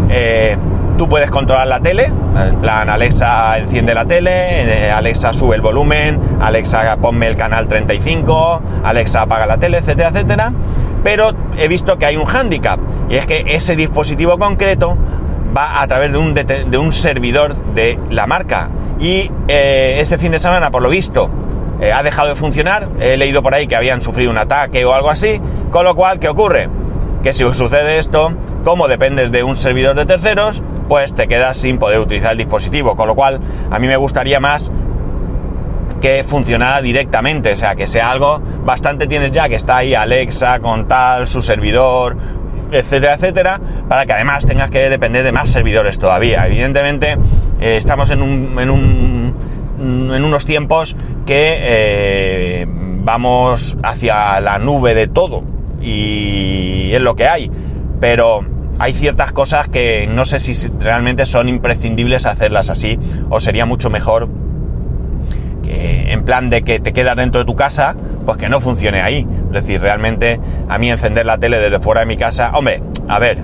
Eh, 0.09 0.57
Tú 0.97 1.09
puedes 1.09 1.31
controlar 1.31 1.67
la 1.67 1.79
tele, 1.79 2.05
en 2.05 2.61
plan 2.61 2.87
Alexa 2.87 3.57
enciende 3.57 3.95
la 3.95 4.05
tele, 4.05 4.85
eh, 4.85 4.91
Alexa 4.91 5.33
sube 5.33 5.55
el 5.55 5.61
volumen, 5.61 6.37
Alexa 6.39 6.97
ponme 6.97 7.27
el 7.27 7.35
canal 7.35 7.67
35, 7.67 8.61
Alexa 8.83 9.23
apaga 9.23 9.47
la 9.47 9.57
tele, 9.57 9.79
etcétera, 9.79 10.09
etcétera. 10.09 10.53
Pero 11.03 11.31
he 11.57 11.67
visto 11.67 11.97
que 11.97 12.05
hay 12.05 12.15
un 12.15 12.25
hándicap 12.25 12.79
y 13.09 13.15
es 13.15 13.25
que 13.25 13.43
ese 13.47 13.75
dispositivo 13.75 14.37
concreto 14.37 14.97
va 15.55 15.81
a 15.81 15.87
través 15.87 16.11
de 16.11 16.17
un, 16.17 16.33
de, 16.33 16.77
un 16.77 16.91
servidor 16.91 17.55
de 17.73 17.99
la 18.09 18.25
marca. 18.27 18.69
Y 18.99 19.29
eh, 19.47 19.97
este 19.99 20.17
fin 20.17 20.31
de 20.31 20.39
semana, 20.39 20.71
por 20.71 20.81
lo 20.81 20.89
visto, 20.89 21.29
eh, 21.81 21.91
ha 21.91 22.01
dejado 22.03 22.29
de 22.29 22.35
funcionar. 22.35 22.89
He 22.99 23.17
leído 23.17 23.43
por 23.43 23.53
ahí 23.53 23.67
que 23.67 23.75
habían 23.75 24.01
sufrido 24.01 24.31
un 24.31 24.37
ataque 24.37 24.85
o 24.85 24.93
algo 24.93 25.09
así. 25.09 25.39
Con 25.71 25.85
lo 25.85 25.95
cual, 25.95 26.19
¿qué 26.19 26.29
ocurre? 26.29 26.69
Que 27.21 27.33
si 27.33 27.43
os 27.43 27.57
sucede 27.57 27.99
esto, 27.99 28.33
como 28.63 28.87
dependes 28.87 29.31
de 29.31 29.43
un 29.43 29.55
servidor 29.55 29.95
de 29.95 30.05
terceros, 30.05 30.63
pues 30.87 31.13
te 31.13 31.27
quedas 31.27 31.57
sin 31.57 31.77
poder 31.77 31.99
utilizar 31.99 32.31
el 32.31 32.37
dispositivo. 32.37 32.95
Con 32.95 33.07
lo 33.07 33.15
cual, 33.15 33.39
a 33.69 33.79
mí 33.79 33.87
me 33.87 33.97
gustaría 33.97 34.39
más 34.39 34.71
que 36.03 36.25
funcionara 36.25 36.81
directamente, 36.81 37.53
o 37.53 37.55
sea, 37.55 37.75
que 37.75 37.87
sea 37.87 38.11
algo, 38.11 38.41
bastante 38.65 39.07
tienes 39.07 39.31
ya 39.31 39.47
que 39.47 39.55
está 39.55 39.77
ahí 39.77 39.95
Alexa 39.95 40.59
con 40.59 40.85
tal, 40.85 41.29
su 41.29 41.41
servidor, 41.41 42.17
etcétera, 42.73 43.13
etcétera, 43.13 43.61
para 43.87 44.05
que 44.05 44.11
además 44.11 44.45
tengas 44.45 44.69
que 44.69 44.89
depender 44.89 45.23
de 45.23 45.31
más 45.31 45.49
servidores 45.49 45.99
todavía. 45.99 46.45
Evidentemente, 46.45 47.15
eh, 47.61 47.77
estamos 47.77 48.09
en, 48.09 48.21
un, 48.21 48.59
en, 48.59 48.69
un, 48.69 49.33
en, 49.79 50.25
unos 50.25 50.45
tiempos 50.45 50.97
que 51.25 51.55
eh, 51.61 52.65
vamos 52.67 53.77
hacia 53.81 54.41
la 54.41 54.59
nube 54.59 54.95
de 54.95 55.07
todo 55.07 55.45
y 55.81 56.91
es 56.91 57.01
lo 57.01 57.15
que 57.15 57.29
hay, 57.29 57.49
pero 58.01 58.41
hay 58.77 58.91
ciertas 58.91 59.31
cosas 59.31 59.69
que 59.69 60.05
no 60.07 60.25
sé 60.25 60.39
si 60.39 60.67
realmente 60.79 61.25
son 61.25 61.47
imprescindibles 61.47 62.25
hacerlas 62.25 62.69
así 62.69 62.99
o 63.29 63.39
sería 63.39 63.65
mucho 63.65 63.89
mejor 63.89 64.42
que 65.73 66.11
en 66.11 66.23
plan 66.23 66.49
de 66.49 66.61
que 66.61 66.79
te 66.79 66.93
quedas 66.93 67.15
dentro 67.15 67.39
de 67.39 67.45
tu 67.45 67.55
casa, 67.55 67.95
pues 68.25 68.37
que 68.37 68.49
no 68.49 68.61
funcione 68.61 69.01
ahí. 69.01 69.27
Es 69.47 69.51
decir, 69.51 69.81
realmente 69.81 70.39
a 70.69 70.77
mí 70.77 70.89
encender 70.89 71.25
la 71.25 71.37
tele 71.37 71.59
desde 71.59 71.79
fuera 71.79 72.01
de 72.01 72.05
mi 72.05 72.17
casa, 72.17 72.51
hombre, 72.53 72.81
a 73.07 73.19
ver, 73.19 73.39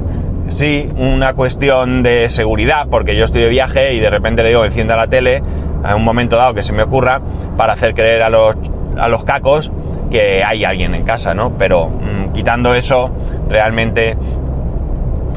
sí, 0.47 0.89
una 0.97 1.33
cuestión 1.33 2.03
de 2.03 2.29
seguridad, 2.29 2.87
porque 2.89 3.15
yo 3.15 3.25
estoy 3.25 3.41
de 3.41 3.49
viaje 3.49 3.93
y 3.93 3.99
de 3.99 4.09
repente 4.09 4.43
le 4.43 4.49
digo 4.49 4.65
encienda 4.65 4.95
la 4.95 5.07
tele, 5.07 5.41
a 5.83 5.95
un 5.95 6.03
momento 6.03 6.35
dado 6.35 6.53
que 6.53 6.63
se 6.63 6.73
me 6.73 6.83
ocurra, 6.83 7.21
para 7.57 7.73
hacer 7.73 7.93
creer 7.93 8.21
a 8.21 8.29
los, 8.29 8.55
a 8.97 9.07
los 9.07 9.23
cacos 9.23 9.71
que 10.11 10.43
hay 10.43 10.63
alguien 10.63 10.95
en 10.95 11.03
casa, 11.03 11.33
¿no? 11.33 11.57
Pero 11.57 11.89
mm, 11.89 12.31
quitando 12.33 12.73
eso, 12.73 13.11
realmente 13.47 14.17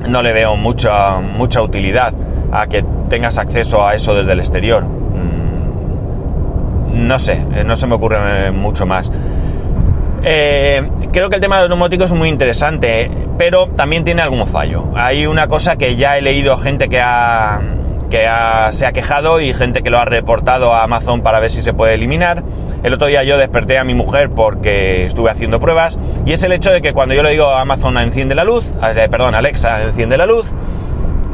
no 0.08 0.22
le 0.22 0.32
veo 0.32 0.56
mucha, 0.56 1.20
mucha 1.20 1.62
utilidad 1.62 2.12
a 2.50 2.66
que 2.66 2.84
tengas 3.08 3.38
acceso 3.38 3.86
a 3.86 3.94
eso 3.94 4.14
desde 4.14 4.32
el 4.32 4.40
exterior. 4.40 5.01
No 7.02 7.18
sé, 7.18 7.44
eh, 7.54 7.64
no 7.64 7.76
se 7.76 7.86
me 7.86 7.94
ocurre 7.94 8.52
mucho 8.52 8.86
más. 8.86 9.10
Eh, 10.24 10.88
creo 11.12 11.28
que 11.28 11.34
el 11.36 11.40
tema 11.40 11.60
de 11.60 11.68
los 11.68 11.90
es 11.90 12.12
muy 12.12 12.28
interesante, 12.28 13.10
pero 13.38 13.66
también 13.66 14.04
tiene 14.04 14.22
algún 14.22 14.46
fallo. 14.46 14.88
Hay 14.94 15.26
una 15.26 15.48
cosa 15.48 15.76
que 15.76 15.96
ya 15.96 16.16
he 16.16 16.22
leído 16.22 16.56
gente 16.58 16.88
que 16.88 17.00
ha, 17.00 17.60
que 18.08 18.28
se 18.70 18.86
ha 18.86 18.92
quejado 18.92 19.40
y 19.40 19.52
gente 19.52 19.82
que 19.82 19.90
lo 19.90 19.98
ha 19.98 20.04
reportado 20.04 20.72
a 20.74 20.84
Amazon 20.84 21.22
para 21.22 21.40
ver 21.40 21.50
si 21.50 21.60
se 21.60 21.72
puede 21.72 21.94
eliminar. 21.94 22.44
El 22.84 22.94
otro 22.94 23.08
día 23.08 23.24
yo 23.24 23.36
desperté 23.36 23.78
a 23.78 23.84
mi 23.84 23.94
mujer 23.94 24.30
porque 24.30 25.06
estuve 25.06 25.30
haciendo 25.30 25.58
pruebas 25.60 25.98
y 26.24 26.32
es 26.32 26.42
el 26.44 26.52
hecho 26.52 26.70
de 26.70 26.82
que 26.82 26.92
cuando 26.92 27.14
yo 27.14 27.22
le 27.22 27.30
digo 27.30 27.46
a 27.46 27.60
Amazon 27.60 27.98
enciende 27.98 28.34
la 28.34 28.44
luz, 28.44 28.72
eh, 28.82 29.08
perdón, 29.10 29.34
Alexa 29.34 29.82
enciende 29.82 30.16
la 30.16 30.26
luz, 30.26 30.52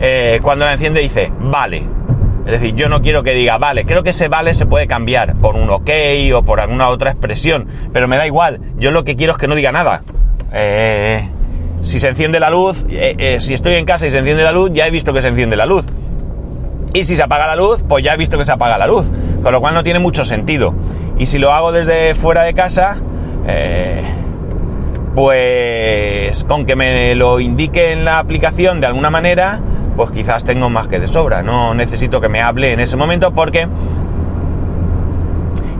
eh, 0.01 0.41
cuando 0.43 0.65
la 0.65 0.73
enciende 0.73 1.01
dice 1.01 1.31
vale. 1.39 1.98
Es 2.49 2.63
decir, 2.63 2.75
yo 2.75 2.89
no 2.89 3.03
quiero 3.03 3.23
que 3.23 3.33
diga 3.33 3.59
vale, 3.59 3.85
creo 3.85 4.03
que 4.03 4.11
ese 4.11 4.29
vale 4.29 4.55
se 4.55 4.65
puede 4.65 4.87
cambiar 4.87 5.37
por 5.37 5.55
un 5.55 5.69
ok 5.69 5.91
o 6.35 6.43
por 6.43 6.61
alguna 6.61 6.89
otra 6.89 7.11
expresión, 7.11 7.69
pero 7.93 8.09
me 8.09 8.17
da 8.17 8.27
igual, 8.27 8.61
yo 8.79 8.91
lo 8.91 9.05
que 9.05 9.17
quiero 9.17 9.35
es 9.35 9.39
que 9.39 9.47
no 9.47 9.55
diga 9.55 9.71
nada. 9.71 10.03
Eh, 10.55 11.29
si 11.83 12.01
se 12.01 12.09
enciende 12.09 12.41
la 12.41 12.49
luz, 12.49 12.87
si 13.41 13.53
estoy 13.53 13.75
en 13.75 13.85
casa 13.85 14.07
y 14.07 14.11
se 14.11 14.19
enciende 14.19 14.45
la 14.45 14.53
luz, 14.53 14.71
ya 14.73 14.87
he 14.87 14.91
visto 14.91 15.13
que 15.13 15.21
se 15.21 15.29
enciende 15.29 15.57
la 15.57 15.67
luz. 15.67 15.85
Y 16.95 17.05
si 17.05 17.17
se 17.17 17.23
apaga 17.23 17.47
la 17.47 17.55
luz, 17.55 17.85
pues 17.87 18.03
ya 18.03 18.15
he 18.15 18.17
visto 18.17 18.39
que 18.39 18.47
se 18.47 18.53
apaga 18.53 18.79
la 18.79 18.87
luz, 18.87 19.11
con 19.43 19.53
lo 19.53 19.61
cual 19.61 19.75
no 19.75 19.85
tiene 19.85 19.99
mucho 19.99 20.25
sentido. 20.25 20.73
Y 21.19 21.27
si 21.27 21.39
lo 21.39 21.53
hago 21.53 21.71
desde 21.71 22.15
fuera 22.15 22.45
de 22.45 22.55
casa, 22.55 22.97
eh, 23.47 24.03
pues 25.15 26.45
con 26.45 26.65
que 26.65 26.77
me 26.77 27.15
lo 27.15 27.41
indique 27.41 27.93
en 27.93 28.07
la 28.07 28.19
aplicación 28.19 28.81
de 28.81 28.87
alguna 28.87 29.11
manera, 29.11 29.61
pues 29.99 30.13
quizás 30.13 30.45
tengo 30.45 30.71
más 30.71 30.87
que 30.87 31.01
de 31.01 31.09
sobra. 31.09 31.43
No 31.43 31.75
necesito 31.75 32.21
que 32.21 32.29
me 32.29 32.41
hable 32.41 32.73
en 32.73 32.79
ese 32.79 32.97
momento 32.97 33.33
porque 33.33 33.67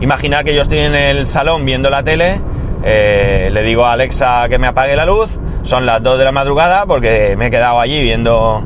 imaginar 0.01 0.43
que 0.43 0.53
yo 0.53 0.61
estoy 0.61 0.79
en 0.79 0.93
el 0.93 1.25
salón 1.25 1.63
viendo 1.65 1.89
la 1.89 2.03
tele, 2.03 2.41
eh, 2.83 3.49
le 3.53 3.63
digo 3.63 3.85
a 3.85 3.93
Alexa 3.93 4.49
que 4.49 4.59
me 4.59 4.67
apague 4.67 4.97
la 4.97 5.05
luz, 5.05 5.39
son 5.63 5.85
las 5.85 6.03
2 6.03 6.19
de 6.19 6.25
la 6.25 6.33
madrugada 6.33 6.85
porque 6.85 7.35
me 7.37 7.47
he 7.47 7.49
quedado 7.49 7.79
allí 7.79 8.01
viendo 8.03 8.61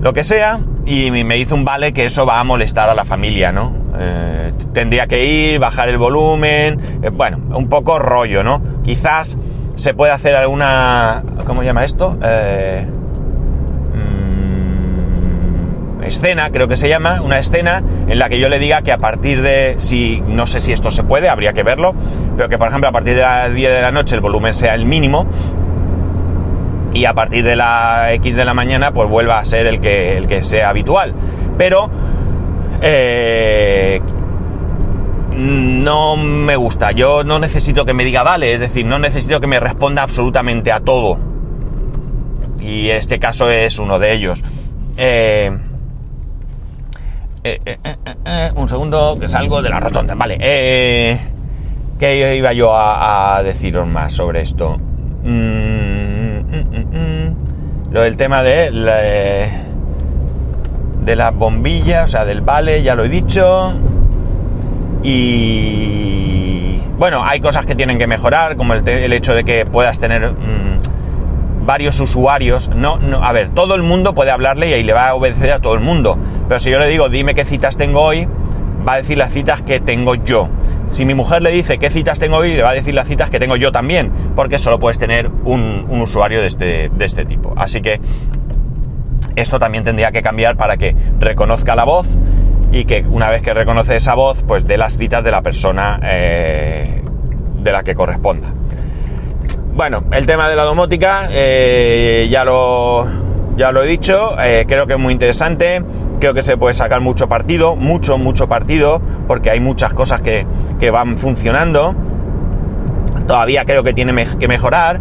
lo 0.00 0.12
que 0.12 0.22
sea 0.22 0.60
y 0.86 1.10
me 1.10 1.36
hizo 1.36 1.56
un 1.56 1.64
vale 1.64 1.92
que 1.92 2.04
eso 2.04 2.24
va 2.24 2.38
a 2.38 2.44
molestar 2.44 2.88
a 2.88 2.94
la 2.94 3.04
familia, 3.04 3.50
¿no? 3.50 3.72
Eh, 3.98 4.52
tendría 4.72 5.08
que 5.08 5.24
ir, 5.24 5.58
bajar 5.58 5.88
el 5.88 5.98
volumen, 5.98 7.00
eh, 7.02 7.10
bueno, 7.10 7.40
un 7.56 7.68
poco 7.68 7.98
rollo, 7.98 8.44
¿no? 8.44 8.62
Quizás 8.84 9.36
se 9.74 9.94
puede 9.94 10.12
hacer 10.12 10.36
alguna, 10.36 11.24
¿cómo 11.44 11.62
se 11.62 11.66
llama 11.66 11.84
esto? 11.84 12.16
Eh, 12.22 12.86
escena, 16.06 16.50
creo 16.50 16.68
que 16.68 16.76
se 16.76 16.88
llama, 16.88 17.20
una 17.22 17.38
escena 17.38 17.82
en 18.08 18.18
la 18.18 18.28
que 18.28 18.38
yo 18.38 18.48
le 18.48 18.58
diga 18.58 18.82
que 18.82 18.92
a 18.92 18.98
partir 18.98 19.42
de, 19.42 19.74
si 19.78 20.22
no 20.26 20.46
sé 20.46 20.60
si 20.60 20.72
esto 20.72 20.90
se 20.90 21.02
puede, 21.02 21.28
habría 21.28 21.52
que 21.52 21.62
verlo, 21.62 21.94
pero 22.36 22.48
que 22.48 22.58
por 22.58 22.68
ejemplo 22.68 22.88
a 22.88 22.92
partir 22.92 23.16
de 23.16 23.22
las 23.22 23.52
10 23.52 23.72
de 23.72 23.82
la 23.82 23.92
noche 23.92 24.14
el 24.14 24.20
volumen 24.20 24.54
sea 24.54 24.74
el 24.74 24.86
mínimo 24.86 25.26
y 26.94 27.04
a 27.06 27.14
partir 27.14 27.44
de 27.44 27.56
la 27.56 28.12
X 28.12 28.36
de 28.36 28.44
la 28.44 28.54
mañana 28.54 28.92
pues 28.92 29.08
vuelva 29.08 29.38
a 29.38 29.44
ser 29.44 29.66
el 29.66 29.80
que, 29.80 30.16
el 30.16 30.26
que 30.28 30.42
sea 30.42 30.68
habitual. 30.70 31.14
Pero 31.58 31.90
eh, 32.80 34.00
no 35.32 36.16
me 36.16 36.56
gusta. 36.56 36.92
Yo 36.92 37.24
no 37.24 37.38
necesito 37.38 37.84
que 37.84 37.92
me 37.92 38.04
diga 38.04 38.22
vale, 38.22 38.54
es 38.54 38.60
decir, 38.60 38.86
no 38.86 38.98
necesito 38.98 39.40
que 39.40 39.46
me 39.46 39.60
responda 39.60 40.02
absolutamente 40.02 40.70
a 40.70 40.80
todo. 40.80 41.18
Y 42.60 42.88
este 42.90 43.18
caso 43.18 43.50
es 43.50 43.78
uno 43.78 43.98
de 43.98 44.12
ellos. 44.12 44.42
Eh, 44.96 45.50
eh, 47.44 48.52
un 48.54 48.68
segundo, 48.68 49.16
que 49.20 49.28
salgo 49.28 49.62
de 49.62 49.68
la 49.70 49.80
rotonda. 49.80 50.14
Vale. 50.14 50.38
¿Qué 51.98 52.36
iba 52.36 52.52
yo 52.52 52.72
a, 52.74 53.42
deciros 53.44 53.86
más 53.86 54.12
sobre 54.12 54.40
esto? 54.40 54.78
Mm, 55.22 56.38
mm, 56.38 56.64
mm, 56.90 57.92
Lo 57.92 58.02
del 58.02 58.16
tema 58.16 58.42
de 58.42 58.70
de 61.04 61.16
las 61.16 61.34
bombillas, 61.34 62.04
o 62.04 62.08
sea, 62.08 62.24
del 62.24 62.40
vale, 62.40 62.82
ya 62.82 62.94
lo 62.94 63.04
he 63.04 63.08
dicho. 63.08 63.74
Y 65.02 66.80
bueno, 66.98 67.22
hay 67.24 67.40
cosas 67.40 67.66
que 67.66 67.74
tienen 67.74 67.98
que 67.98 68.06
mejorar, 68.06 68.56
como 68.56 68.74
el, 68.74 69.12
hecho 69.12 69.34
de 69.34 69.44
que 69.44 69.66
puedas 69.66 69.98
tener 69.98 70.34
varios 71.60 72.00
usuarios. 72.00 72.70
No, 72.74 72.98
no, 72.98 73.22
a 73.22 73.32
ver, 73.32 73.50
todo 73.50 73.74
el 73.74 73.82
mundo 73.82 74.14
puede 74.14 74.30
hablarle 74.30 74.70
y 74.70 74.72
ahí 74.72 74.82
le 74.82 74.92
va 74.92 75.08
a 75.08 75.14
obedecer 75.14 75.52
a 75.52 75.58
todo 75.58 75.74
el 75.74 75.80
mundo. 75.80 76.18
Pero 76.48 76.60
si 76.60 76.70
yo 76.70 76.78
le 76.78 76.88
digo, 76.88 77.08
dime 77.08 77.34
qué 77.34 77.44
citas 77.44 77.76
tengo 77.76 78.00
hoy, 78.00 78.28
va 78.86 78.94
a 78.94 78.96
decir 78.96 79.18
las 79.18 79.32
citas 79.32 79.62
que 79.62 79.80
tengo 79.80 80.14
yo. 80.14 80.48
Si 80.88 81.04
mi 81.04 81.14
mujer 81.14 81.42
le 81.42 81.50
dice 81.50 81.78
qué 81.78 81.90
citas 81.90 82.18
tengo 82.18 82.36
hoy, 82.36 82.54
le 82.54 82.62
va 82.62 82.70
a 82.70 82.74
decir 82.74 82.94
las 82.94 83.08
citas 83.08 83.30
que 83.30 83.40
tengo 83.40 83.56
yo 83.56 83.72
también, 83.72 84.12
porque 84.36 84.58
solo 84.58 84.78
puedes 84.78 84.98
tener 84.98 85.30
un, 85.44 85.86
usuario 85.90 86.40
de 86.40 86.46
este, 86.46 86.90
de 86.90 87.04
este 87.04 87.24
tipo. 87.24 87.54
Así 87.56 87.80
que 87.80 88.00
esto 89.36 89.58
también 89.58 89.84
tendría 89.84 90.12
que 90.12 90.22
cambiar 90.22 90.56
para 90.56 90.76
que 90.76 90.94
reconozca 91.18 91.74
la 91.74 91.84
voz 91.84 92.06
y 92.70 92.84
que 92.84 93.04
una 93.08 93.30
vez 93.30 93.42
que 93.42 93.54
reconoce 93.54 93.96
esa 93.96 94.14
voz, 94.14 94.42
pues 94.46 94.64
dé 94.64 94.76
las 94.76 94.96
citas 94.96 95.24
de 95.24 95.30
la 95.30 95.42
persona 95.42 96.00
eh, 96.02 97.02
de 97.62 97.72
la 97.72 97.82
que 97.82 97.94
corresponda. 97.94 98.48
Bueno, 99.74 100.04
el 100.12 100.26
tema 100.26 100.48
de 100.48 100.56
la 100.56 100.64
domótica 100.64 101.28
eh, 101.30 102.28
ya, 102.30 102.44
lo, 102.44 103.06
ya 103.56 103.72
lo 103.72 103.82
he 103.82 103.86
dicho, 103.86 104.36
eh, 104.40 104.64
creo 104.68 104.86
que 104.86 104.92
es 104.92 104.98
muy 104.98 105.12
interesante, 105.12 105.82
creo 106.20 106.34
que 106.34 106.42
se 106.42 106.56
puede 106.56 106.74
sacar 106.74 107.00
mucho 107.00 107.28
partido, 107.28 107.76
mucho, 107.76 108.18
mucho 108.18 108.48
partido, 108.48 109.00
porque 109.26 109.50
hay 109.50 109.60
muchas 109.60 109.94
cosas 109.94 110.20
que, 110.20 110.46
que 110.78 110.90
van 110.90 111.16
funcionando. 111.16 111.94
Todavía 113.26 113.64
creo 113.64 113.82
que 113.82 113.92
tiene 113.92 114.26
que 114.38 114.48
mejorar. 114.48 115.00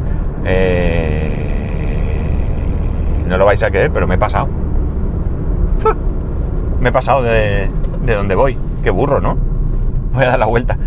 No 3.28 3.38
lo 3.38 3.46
vais 3.46 3.64
a 3.64 3.72
creer, 3.72 3.92
pero 3.92 4.08
me 4.08 4.16
he 4.16 4.18
pasado. 4.18 4.48
Me 6.80 6.90
he 6.90 6.92
pasado 6.92 7.24
de, 7.24 7.70
de 8.06 8.14
donde 8.14 8.36
voy. 8.36 8.58
Qué 8.84 8.90
burro, 8.90 9.22
¿no? 9.22 9.38
Voy 10.14 10.24
a 10.24 10.30
dar 10.30 10.40
la 10.40 10.46
vuelta. 10.46 10.78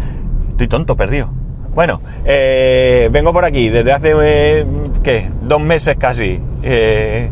Estoy 0.50 0.68
tonto, 0.68 0.96
perdido. 0.96 1.30
Bueno, 1.74 2.00
eh, 2.24 3.10
vengo 3.12 3.32
por 3.32 3.44
aquí 3.44 3.68
desde 3.68 3.92
hace, 3.92 4.12
eh, 4.22 4.66
¿qué? 5.02 5.28
Dos 5.42 5.60
meses 5.60 5.96
casi. 5.98 6.40
Eh, 6.62 7.30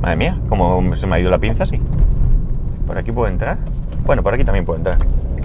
madre 0.00 0.16
mía, 0.16 0.38
¿cómo 0.48 0.96
se 0.96 1.06
me 1.06 1.16
ha 1.16 1.20
ido 1.20 1.30
la 1.30 1.38
pinza 1.38 1.64
así? 1.64 1.80
¿Por 2.86 2.98
aquí 2.98 3.12
puedo 3.12 3.28
entrar? 3.28 3.58
Bueno, 4.04 4.22
por 4.22 4.34
aquí 4.34 4.44
también 4.44 4.64
puedo 4.64 4.78
entrar. 4.78 4.96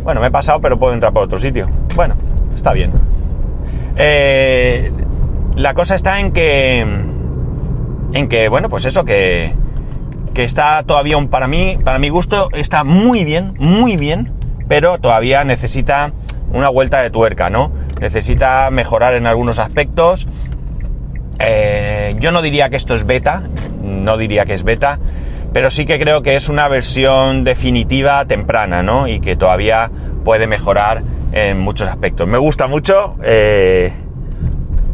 Bueno, 0.04 0.22
me 0.22 0.28
he 0.28 0.32
pasado, 0.32 0.62
pero 0.62 0.80
puedo 0.80 0.94
entrar 0.94 1.14
por 1.14 1.24
otro 1.24 1.40
sitio. 1.40 1.70
Bueno, 1.96 2.16
está 2.56 2.74
bien. 2.74 2.92
Eh, 3.98 4.92
la 5.56 5.74
cosa 5.74 5.96
está 5.96 6.20
en 6.20 6.32
que. 6.32 6.80
En 8.14 8.28
que, 8.28 8.50
bueno, 8.50 8.70
pues 8.70 8.86
eso, 8.86 9.04
que. 9.06 9.54
Que 10.34 10.44
está 10.44 10.84
todavía, 10.84 11.18
un, 11.18 11.28
para 11.28 11.48
mí, 11.48 11.78
para 11.84 11.98
mi 11.98 12.10
gusto, 12.10 12.50
está 12.54 12.84
muy 12.84 13.24
bien, 13.24 13.54
muy 13.58 13.96
bien, 13.96 14.34
pero 14.68 14.98
todavía 15.00 15.44
necesita 15.46 16.12
una 16.52 16.68
vuelta 16.68 17.02
de 17.02 17.10
tuerca, 17.10 17.50
¿no? 17.50 17.72
Necesita 18.02 18.70
mejorar 18.70 19.16
en 19.16 19.28
algunos 19.28 19.60
aspectos. 19.60 20.28
Eh, 21.40 22.16
yo 22.20 22.32
no 22.32 22.42
diría 22.42 22.70
que 22.70 22.76
esto 22.76 22.96
es 22.96 23.06
beta, 23.06 23.44
no 23.86 24.18
diría 24.18 24.46
que 24.46 24.54
es 24.54 24.64
beta, 24.64 25.00
pero 25.54 25.70
sí 25.70 25.86
que 25.86 25.98
creo 25.98 26.22
que 26.22 26.36
es 26.36 26.50
una 26.50 26.68
versión 26.68 27.46
definitiva 27.46 28.26
temprana, 28.26 28.84
¿no? 28.84 29.08
Y 29.08 29.20
que 29.22 29.38
todavía 29.38 29.90
puede 30.26 30.48
mejorar 30.48 31.02
en 31.32 31.60
muchos 31.60 31.88
aspectos. 31.88 32.28
Me 32.28 32.38
gusta 32.38 32.68
mucho. 32.68 33.16
Eh, 33.24 33.94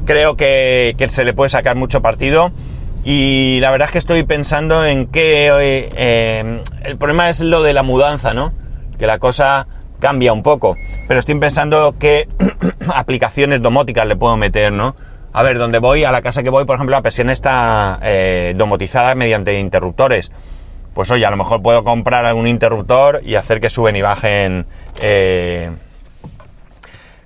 creo 0.06 0.36
que, 0.36 0.96
se 1.10 1.24
le 1.24 1.34
puede 1.34 1.50
sacar 1.50 1.76
mucho 1.76 2.02
partido. 2.02 2.52
Y 3.04 3.58
la 3.62 3.72
verdad 3.72 3.88
es 3.88 3.94
que 3.94 3.98
estoy 3.98 4.22
pensando 4.22 4.86
en 4.86 5.08
que 5.08 5.50
eh, 5.52 6.62
el 6.84 6.98
problema 6.98 7.30
es 7.30 7.40
lo 7.40 7.64
de 7.64 7.74
la 7.74 7.82
mudanza, 7.82 8.36
¿no? 8.36 8.54
Que 9.00 9.08
la 9.08 9.18
cosa 9.18 9.66
cambia 10.00 10.34
un 10.34 10.44
poco. 10.44 10.76
Pero 11.08 11.20
estoy 11.20 11.40
pensando 11.40 11.96
qué 11.98 12.28
aplicaciones 12.94 13.62
domóticas 13.62 14.06
le 14.06 14.16
puedo 14.16 14.38
meter, 14.38 14.72
¿no? 14.72 14.96
A 15.34 15.44
ver, 15.44 15.58
donde 15.58 15.80
voy, 15.80 16.04
a 16.04 16.12
la 16.12 16.22
casa 16.22 16.44
que 16.44 16.50
voy, 16.50 16.66
por 16.66 16.76
ejemplo, 16.76 16.96
la 16.96 17.02
presión 17.02 17.30
está 17.30 18.00
eh, 18.04 18.54
domotizada 18.56 19.16
mediante 19.16 19.58
interruptores. 19.58 20.30
Pues 20.94 21.10
oye, 21.10 21.26
a 21.26 21.30
lo 21.32 21.38
mejor 21.38 21.62
puedo 21.62 21.86
comprar 21.86 22.26
algún 22.26 22.48
interruptor 22.48 23.22
y 23.24 23.36
hacer 23.36 23.62
que 23.62 23.70
suben 23.70 23.96
y 23.96 24.02
bajen 24.02 24.66
eh, 25.00 25.72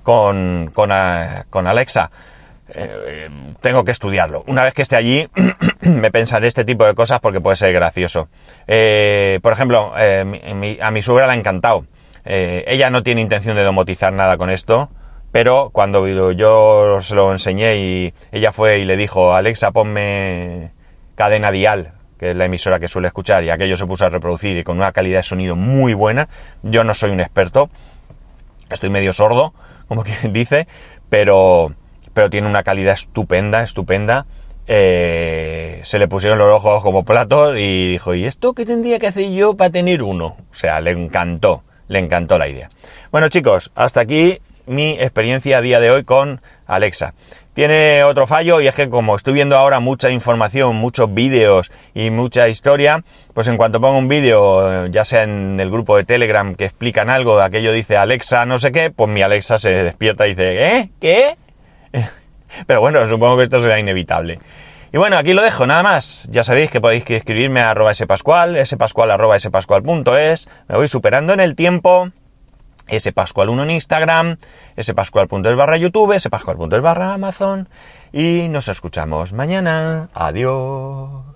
con, 0.04 0.70
con, 0.72 0.92
con 1.50 1.66
Alexa. 1.66 2.12
eh, 2.76 3.28
tengo 3.62 3.84
que 3.84 3.92
estudiarlo. 3.92 4.44
Una 4.46 4.64
vez 4.64 4.76
que 4.76 4.84
esté 4.84 4.96
allí, 4.96 5.28
me 5.82 6.12
pensaré 6.12 6.46
este 6.48 6.64
tipo 6.64 6.86
de 6.86 6.94
cosas 6.94 7.20
porque 7.22 7.42
puede 7.42 7.56
ser 7.56 7.74
gracioso. 7.74 8.28
Eh, 8.68 9.40
por 9.42 9.52
ejemplo, 9.52 9.94
a 9.96 10.92
mi 10.92 11.02
suegra 11.02 11.26
le 11.26 11.34
ha 11.34 11.36
encantado. 11.36 11.88
ella 12.24 12.92
no 12.92 13.02
tiene 13.02 13.22
intención 13.22 13.56
de 13.56 13.64
domotizar 13.64 14.14
nada 14.14 14.38
con 14.38 14.52
esto, 14.52 14.92
pero 15.36 15.70
cuando 15.70 16.32
yo 16.32 17.02
se 17.02 17.14
lo 17.14 17.34
enseñé 17.34 17.76
y 17.76 18.14
ella 18.32 18.54
fue 18.54 18.80
y 18.80 18.86
le 18.86 18.96
dijo, 18.96 19.36
Alexa, 19.36 19.72
ponme 19.72 20.72
cadena 21.16 21.52
dial, 21.52 21.92
que 22.18 22.32
es 22.32 22.38
la 22.38 22.46
emisora 22.46 22.80
que 22.80 22.88
suele 22.88 23.10
escuchar, 23.10 23.44
y 23.44 23.50
aquello 23.50 23.76
se 23.76 23.86
puso 23.86 24.06
a 24.06 24.10
reproducir 24.10 24.56
y 24.56 24.64
con 24.64 24.78
una 24.78 24.94
calidad 24.94 25.20
de 25.20 25.24
sonido 25.24 25.58
muy 25.58 25.94
buena. 25.94 26.30
Yo 26.64 26.86
no 26.86 26.94
soy 26.94 27.12
un 27.12 27.20
experto, 27.20 27.70
estoy 28.70 28.90
medio 28.90 29.12
sordo, 29.12 29.54
como 29.90 30.04
quien 30.06 30.32
dice, 30.32 30.70
pero 31.10 31.74
pero 32.14 32.30
tiene 32.30 32.48
una 32.48 32.64
calidad 32.64 32.94
estupenda, 32.94 33.62
estupenda. 33.62 34.28
Eh, 34.68 35.82
se 35.84 36.00
le 36.00 36.08
pusieron 36.08 36.40
los 36.40 36.50
ojos 36.50 36.82
como 36.82 37.04
platos 37.04 37.56
y 37.58 37.90
dijo, 37.90 38.16
¿y 38.16 38.24
esto 38.24 38.54
qué 38.54 38.66
tendría 38.66 39.00
que 39.00 39.08
hacer 39.08 39.30
yo 39.32 39.58
para 39.58 39.70
tener 39.70 40.02
uno? 40.02 40.38
O 40.50 40.54
sea, 40.54 40.80
le 40.80 40.92
encantó, 40.92 41.66
le 41.90 42.00
encantó 42.00 42.38
la 42.38 42.48
idea. 42.48 42.70
Bueno 43.12 43.28
chicos, 43.28 43.74
hasta 43.76 44.00
aquí 44.00 44.40
mi 44.68 44.92
experiencia 44.92 45.58
a 45.58 45.62
día 45.62 45.80
de 45.80 45.92
hoy 45.92 46.04
con 46.04 46.42
Alexa. 46.68 47.14
Tiene 47.54 48.04
otro 48.04 48.28
fallo 48.28 48.60
y 48.60 48.68
es 48.68 48.76
que 48.76 48.90
como 48.90 49.16
estoy 49.16 49.34
viendo 49.34 49.56
ahora 49.56 49.80
mucha 49.80 50.10
información, 50.10 50.76
muchos 50.76 51.14
vídeos 51.14 51.72
y 51.94 52.10
mucha 52.10 52.50
historia, 52.50 53.04
pues 53.34 53.48
en 53.48 53.56
cuanto 53.56 53.80
pongo 53.80 53.98
un 53.98 54.10
vídeo, 54.10 54.88
ya 54.88 55.06
sea 55.06 55.24
en 55.24 55.58
el 55.60 55.72
grupo 55.72 55.96
de 55.96 56.04
Telegram 56.04 56.54
que 56.54 56.66
explican 56.66 57.10
algo, 57.10 57.40
aquello 57.40 57.72
dice 57.72 57.96
Alexa 57.96 58.46
no 58.46 58.60
sé 58.60 58.74
qué, 58.74 58.92
pues 58.92 59.10
mi 59.10 59.22
Alexa 59.22 59.58
se 59.58 59.72
despierta 59.72 60.28
y 60.28 60.32
dice, 60.32 60.78
¿eh? 60.78 60.90
¿Qué? 61.00 61.38
Pero 62.68 62.82
bueno, 62.82 63.08
supongo 63.08 63.38
que 63.38 63.44
esto 63.44 63.62
será 63.62 63.80
inevitable. 63.80 64.40
Y 64.96 64.98
bueno, 64.98 65.18
aquí 65.18 65.34
lo 65.34 65.42
dejo, 65.42 65.68
nada 65.68 65.84
más. 65.84 66.28
Ya 66.32 66.44
sabéis 66.44 66.72
que 66.72 66.80
podéis 66.80 67.04
escribirme 67.10 67.60
a 67.60 67.72
arroba 67.72 67.94
spascual, 67.94 68.66
spascual 68.66 69.12
arroba 69.12 69.38
spascual.es. 69.38 70.48
Me 70.70 70.76
voy 70.78 70.88
superando 70.88 71.34
en 71.34 71.42
el 71.42 71.56
tiempo. 71.56 72.12
Spascual1 72.88 73.64
en 73.64 73.72
Instagram, 73.72 74.38
spascual.es 74.80 75.56
barra 75.56 75.78
YouTube, 75.78 76.18
spascual.es 76.20 76.82
barra 76.82 77.14
Amazon. 77.14 77.70
Y 78.12 78.48
nos 78.50 78.68
escuchamos 78.68 79.34
mañana. 79.34 80.10
Adiós. 80.14 81.35